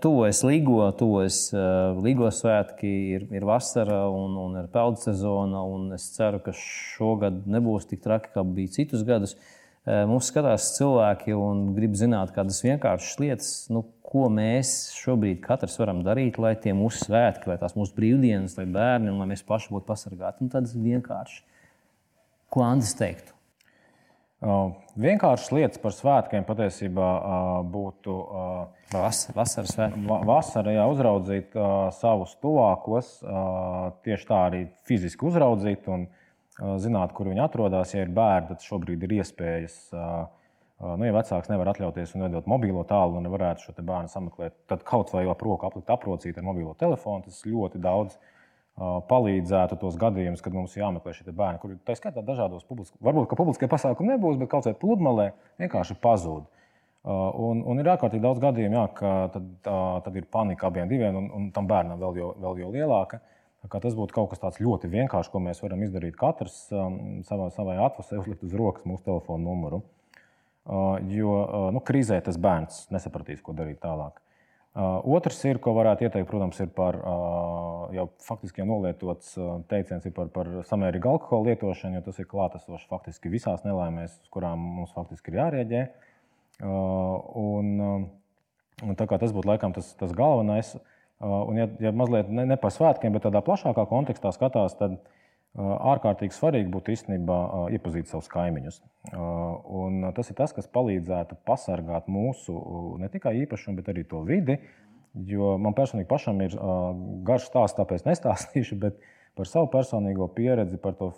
tuvojas 0.00 0.40
Līgo, 0.46 0.80
tuvojas 0.96 1.40
eh, 1.52 1.98
Līgo 2.04 2.30
svētki, 2.32 2.92
ir, 3.16 3.26
ir 3.34 3.44
vasara 3.46 4.06
un, 4.12 4.36
un 4.40 4.56
ir 4.62 4.70
peldu 4.72 5.02
sezona. 5.02 5.60
Es 5.96 6.08
ceru, 6.14 6.40
ka 6.44 6.54
šogad 6.56 7.44
nebūs 7.50 7.88
tik 7.90 8.02
traki, 8.04 8.32
kā 8.34 8.44
bija 8.46 8.72
citus 8.78 9.04
gadus. 9.06 9.36
Eh, 9.84 10.04
mums 10.08 10.30
skatās 10.32 10.72
cilvēki 10.78 11.36
un 11.36 11.68
grib 11.76 11.94
zināt 11.98 12.32
kādas 12.36 12.62
vienkāršas 12.64 13.20
lietas, 13.22 13.52
nu, 13.72 13.84
ko 14.06 14.30
mēs 14.32 14.94
šobrīd 14.96 15.42
katrs 15.44 15.76
varam 15.82 16.00
darīt, 16.06 16.40
lai 16.40 16.54
tie 16.62 16.72
mūsu 16.76 17.08
svētki, 17.08 17.50
lai 17.50 17.58
tās 17.60 17.76
mūsu 17.76 17.92
brīvdienas, 17.98 18.56
lai 18.56 18.68
bērni 18.70 19.12
un 19.12 19.20
lai 19.20 19.28
mēs 19.34 19.44
paši 19.46 19.74
būtu 19.74 19.88
pasargāti. 19.90 20.46
Nu, 20.46 20.52
tādas 20.52 20.76
vienkāršas. 20.78 21.42
Ko 22.54 22.62
Andris 22.64 22.94
teiktu? 22.96 23.35
Vienkāršas 24.40 25.52
lietas 25.56 25.80
par 25.80 25.94
svētkiem 25.96 26.44
patiesībā 26.44 27.10
būtu 27.72 28.16
Vas, 28.92 29.24
vasaras 29.34 29.72
svētki. 29.74 30.04
Vasarā 30.06 30.76
jā, 30.76 30.84
uzraudzīt 30.86 31.56
savus 31.96 32.36
tuvākos, 32.38 33.16
tieši 34.06 34.28
tā 34.28 34.42
arī 34.46 34.60
fiziski 34.86 35.26
uzraudzīt 35.26 35.88
un 35.90 36.04
zināt, 36.78 37.10
kur 37.16 37.26
viņi 37.32 37.42
atrodas. 37.42 37.96
Ja 37.96 38.04
ir 38.04 38.12
bērni, 38.14 38.52
tad 38.52 38.62
šobrīd 38.62 39.02
ir 39.02 39.16
iespējas. 39.18 39.74
Nu, 40.76 41.02
ja 41.08 41.16
vecāks 41.16 41.50
nevar 41.50 41.72
atļauties 41.72 42.14
un 42.14 42.28
vedot 42.28 42.46
mobilo 42.52 42.84
tālu, 42.86 43.16
un 43.18 43.26
nevarētu 43.26 43.64
šo 43.64 43.74
bērnu 43.80 44.12
sameklēt, 44.12 44.54
tad 44.70 44.84
kaut 44.86 45.10
vai 45.16 45.24
ap 45.26 45.42
roku 45.42 45.66
aplikt 45.66 45.90
aprocīt 45.90 46.38
ar 46.38 46.46
mobilo 46.46 46.76
telefonu. 46.78 47.24
Tas 47.26 47.42
ļoti 47.48 47.80
daudz 47.82 48.14
palīdzētu 48.76 49.78
tos 49.80 49.96
gadījumus, 49.96 50.42
kad 50.44 50.52
mums 50.52 50.74
jāmeklē 50.76 51.14
šie 51.16 51.32
bērni, 51.32 51.60
kuriem 51.62 51.78
tā 51.86 51.96
skaitā 51.96 52.20
dažādos 52.24 52.66
publiskos, 52.68 53.00
varbūt 53.00 53.32
publiskie 53.38 53.68
pasākumi 53.72 54.12
nebūs, 54.12 54.36
bet 54.36 54.50
kaut 54.52 54.66
kādā 54.66 54.76
pludmalē 54.80 55.30
vienkārši 55.62 55.96
pazūd. 56.02 56.44
Un, 57.06 57.62
un 57.62 57.80
ir 57.80 57.88
ārkārtīgi 57.88 58.24
daudz 58.24 58.42
gadījumu, 58.42 58.76
jā, 58.76 58.84
ka 58.98 59.10
tad, 59.32 59.46
tad 59.62 60.18
ir 60.18 60.26
panika 60.28 60.68
abiem 60.68 60.90
diviem, 60.90 61.16
un, 61.16 61.30
un 61.38 61.48
tam 61.54 61.68
bērnam 61.70 62.02
vēl 62.02 62.18
jau, 62.18 62.30
vēl 62.42 62.62
jau 62.64 62.70
lielāka. 62.74 63.22
Tas 63.66 63.96
būtu 63.98 64.14
kaut 64.14 64.28
kas 64.30 64.42
tāds 64.42 64.60
ļoti 64.62 64.90
vienkāršs, 64.90 65.30
ko 65.32 65.40
mēs 65.42 65.62
varam 65.62 65.80
izdarīt 65.82 66.14
katrs 66.18 66.66
savā, 67.26 67.48
savā 67.54 67.78
atvasē, 67.86 68.18
uzlikt 68.20 68.44
uz 68.46 68.52
rokas 68.54 68.84
mūsu 68.86 69.06
telefona 69.06 69.42
numuru. 69.42 69.80
Jo 71.10 71.32
nu, 71.74 71.82
krīzē 71.82 72.20
tas 72.26 72.38
bērns 72.42 72.84
nesapratīs, 72.94 73.42
ko 73.42 73.54
darīt 73.56 73.80
tālāk. 73.82 74.20
Uh, 74.76 74.98
otrs, 75.16 75.38
ir, 75.48 75.56
ko 75.64 75.72
varētu 75.72 76.04
ieteikt, 76.04 76.26
protams, 76.28 76.58
ir 76.60 76.68
par 76.76 76.98
uh, 77.00 77.86
jau 77.96 78.10
faktiski 78.26 78.60
jau 78.60 78.66
nolietots 78.68 79.30
uh, 79.40 79.54
teiciens 79.70 80.04
par, 80.12 80.28
par 80.34 80.50
samērīgu 80.68 81.08
alkohola 81.14 81.54
lietošanu, 81.54 81.96
jo 81.96 82.02
tas 82.04 82.20
ir 82.20 82.28
klātesošs 82.28 82.84
faktiski 82.90 83.32
visās 83.32 83.64
nelaimēs, 83.64 84.18
uz 84.20 84.34
kurām 84.34 84.60
mums 84.76 84.92
faktiski 84.92 85.32
ir 85.32 85.40
jārēģē. 85.40 85.82
Un, 86.66 87.72
un 88.84 88.96
tas 88.96 89.32
būtu 89.32 89.48
laikam 89.48 89.72
tas, 89.76 89.90
tas 89.96 90.12
galvenais. 90.16 90.74
Un, 91.24 91.56
ja, 91.56 91.66
ja 91.80 91.92
mazliet 91.96 92.28
ne, 92.32 92.44
ne 92.48 92.56
par 92.60 92.72
svētkiem, 92.72 93.16
bet 93.16 93.24
tādā 93.24 93.40
plašākā 93.44 93.84
kontekstā 93.88 94.32
skatās, 94.36 94.76
tad 94.76 94.96
uh, 94.96 95.16
ārkārtīgi 95.56 96.36
svarīgi 96.36 96.70
būtu 96.72 96.92
īstenībā 96.92 97.38
iepazīt 97.76 98.10
savus 98.10 98.28
kaimiņus. 98.32 98.80
Un 99.16 100.08
tas 100.16 100.30
ir 100.30 100.36
tas, 100.38 100.52
kas 100.56 100.68
palīdzētu 100.72 101.38
pasargāt 101.48 102.10
mūsu 102.12 102.56
ne 103.00 103.08
tikai 103.12 103.36
īpašumu, 103.44 103.78
bet 103.80 103.88
arī 103.92 104.04
to 104.08 104.20
vidi. 104.26 104.58
Jo 105.16 105.54
man 105.56 105.72
personīgi 105.76 106.10
pašam 106.10 106.42
ir 106.44 106.56
garš 107.24 107.48
stāsts, 107.48 107.78
tāpēc 107.78 108.04
nestāstīšu, 108.04 108.76
bet 108.82 109.00
par 109.36 109.48
savu 109.48 109.70
personīgo 109.72 110.28
pieredzi, 110.36 110.76
par 110.80 110.96
to 110.98 111.14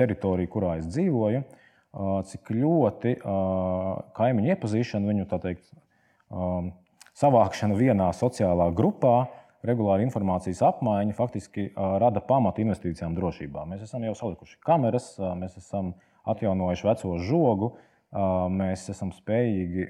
teritoriju, 0.00 0.52
kurā 0.52 0.78
es 0.80 0.88
dzīvoju, 0.88 1.42
cik 2.30 2.52
ļoti 2.56 3.14
kaimiņu 4.16 4.52
iepazīšana, 4.54 5.12
viņu 5.12 5.28
teikt, 5.36 5.68
savākšana 7.16 7.76
vienā 7.76 8.08
sociālā 8.16 8.70
grupā 8.76 9.26
regulāra 9.66 10.04
informācijas 10.06 10.62
apmaiņa 10.66 11.16
faktiski 11.16 11.70
rada 11.74 12.22
pamatu 12.24 12.62
investīcijām 12.64 13.16
drošībā. 13.16 13.66
Mēs 13.68 13.84
esam 13.86 14.04
jau 14.06 14.14
salikuši 14.16 14.60
kameras, 14.64 15.14
mēs 15.40 15.58
esam 15.60 15.94
atjaunojuši 16.26 16.88
veco 16.88 17.16
žogu, 17.22 17.72
mēs 18.56 18.86
esam 18.92 19.10
spējīgi 19.12 19.88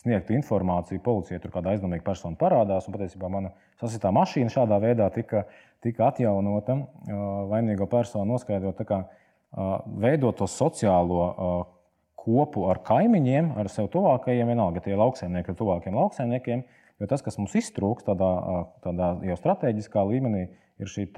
sniegt 0.00 0.32
informāciju 0.34 1.02
policijai, 1.04 1.40
tur 1.42 1.52
kāda 1.54 1.74
aizdomīga 1.74 2.04
persona 2.06 2.38
parādās. 2.40 2.88
Patiesībā 2.90 3.28
mana 3.30 3.52
sasitā 3.80 4.10
mašīna 4.14 4.52
šādā 4.52 4.80
veidā 4.82 5.10
tika, 5.14 5.44
tika 5.84 6.08
atjaunota, 6.08 6.80
vainīgo 7.52 7.86
personu 7.92 8.32
noskaidrot, 8.32 8.80
kā, 8.88 9.04
veidot 10.00 10.40
to 10.40 10.48
sociālo 10.50 11.28
kopu 12.24 12.64
ar 12.72 12.80
kaimiņiem, 12.88 13.52
ar 13.60 13.68
sev 13.68 13.90
tuvākajiem, 13.92 14.48
vienalga 14.48 14.80
tie 14.82 14.96
lauksaimnieki 14.96 15.52
ar 15.52 15.58
tuvākiem 15.60 16.00
lauksaimniekiem 16.00 16.64
Jo 17.02 17.08
tas, 17.10 17.24
kas 17.26 17.38
mums 17.40 17.56
iztrūks 17.58 18.06
tādā, 18.06 18.30
tādā 18.84 19.10
jau 19.26 19.36
strateģiskā 19.40 20.04
līmenī, 20.06 20.46
ir 20.82 20.90
šī 20.90 21.08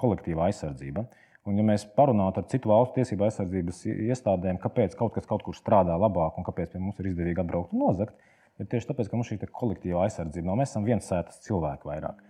kolektīvā 0.00 0.48
aizsardzība. 0.50 1.04
Un, 1.44 1.58
ja 1.60 1.64
mēs 1.66 1.84
parunātu 1.96 2.40
ar 2.40 2.46
citu 2.48 2.70
valstu 2.70 3.02
tiesību 3.02 3.26
aizsardzības 3.26 3.82
iestādēm, 3.92 4.56
kāpēc 4.62 4.94
kaut 4.96 5.12
kas 5.16 5.28
kaut 5.28 5.42
kur 5.44 5.56
strādā 5.56 5.96
labāk 6.00 6.38
un 6.40 6.46
kāpēc 6.46 6.78
mums 6.80 7.00
ir 7.02 7.10
izdevīgi 7.10 7.42
atbraukt 7.42 7.74
un 7.76 7.82
nozagt, 7.84 8.16
ir 8.56 8.68
tieši 8.70 8.88
tāpēc, 8.88 9.10
ka 9.10 9.18
mums 9.18 9.28
šī 9.28 9.38
kolektīvā 9.50 10.06
aizsardzība 10.06 10.48
nav. 10.48 10.62
Mēs 10.62 10.72
esam 10.72 10.88
viens 10.88 11.10
sētas 11.10 11.42
cilvēki 11.44 11.90
vairāk. 11.90 12.22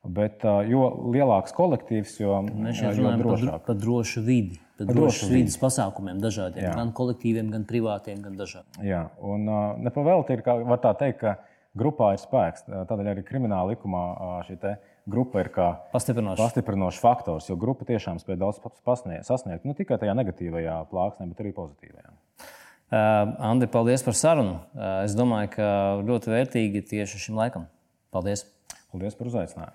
Bet, 0.00 0.46
jo 0.70 0.86
lielāks 1.12 1.52
kolektīvs, 1.52 2.14
jo, 2.22 2.38
mēs 2.46 2.78
jo 2.80 3.10
drošāk. 3.20 3.50
Par, 3.50 3.64
par 3.66 3.76
drošu 3.76 4.22
vidi, 4.24 4.56
par, 4.78 4.86
par 4.86 4.96
drošas 4.96 5.28
vidas 5.34 5.58
pasākumiem, 5.60 6.22
dažādiem, 6.22 6.62
Jā. 6.64 6.70
gan 6.78 6.94
kolektīviem, 6.96 7.50
gan 7.52 7.66
privātiem, 7.68 8.22
gan 8.24 8.38
dažādiem. 8.38 8.86
Jā, 8.86 9.02
un 9.20 9.44
nepavēlti 9.84 10.38
ir, 10.38 10.44
kā 10.46 10.56
var 10.62 10.80
tā 10.80 10.94
teikt, 11.02 11.20
ka 11.20 11.34
grupā 11.78 12.14
ir 12.14 12.22
spēks. 12.22 12.66
Tādēļ 12.68 13.12
arī 13.12 13.24
krimināla 13.26 13.74
likumā 13.74 14.04
šī 14.48 14.58
grupa 15.10 15.42
ir 15.42 15.50
kā 15.54 15.68
pastiprinošs. 15.92 16.40
pastiprinošs 16.40 17.02
faktors, 17.02 17.48
jo 17.50 17.56
grupa 17.60 17.86
tiešām 17.88 18.20
spēj 18.22 18.38
daudz 18.40 18.60
sasniegt 19.26 19.64
ne 19.64 19.74
tikai 19.74 19.98
tajā 19.98 20.14
negatīvajā 20.18 20.76
plāksnē, 20.90 21.28
bet 21.30 21.42
arī 21.42 21.54
pozitīvajā. 21.56 22.14
Uh, 22.90 23.36
Andri, 23.46 23.68
paldies 23.70 24.02
par 24.02 24.16
sarunu. 24.18 24.56
Uh, 24.74 25.04
es 25.06 25.14
domāju, 25.14 25.52
ka 25.54 25.66
ļoti 26.02 26.32
vērtīgi 26.32 26.82
tieši 26.90 27.22
šim 27.22 27.38
laikam. 27.38 27.68
Paldies! 28.10 28.42
Paldies 28.90 29.14
par 29.14 29.30
uzaicinājumu! 29.30 29.68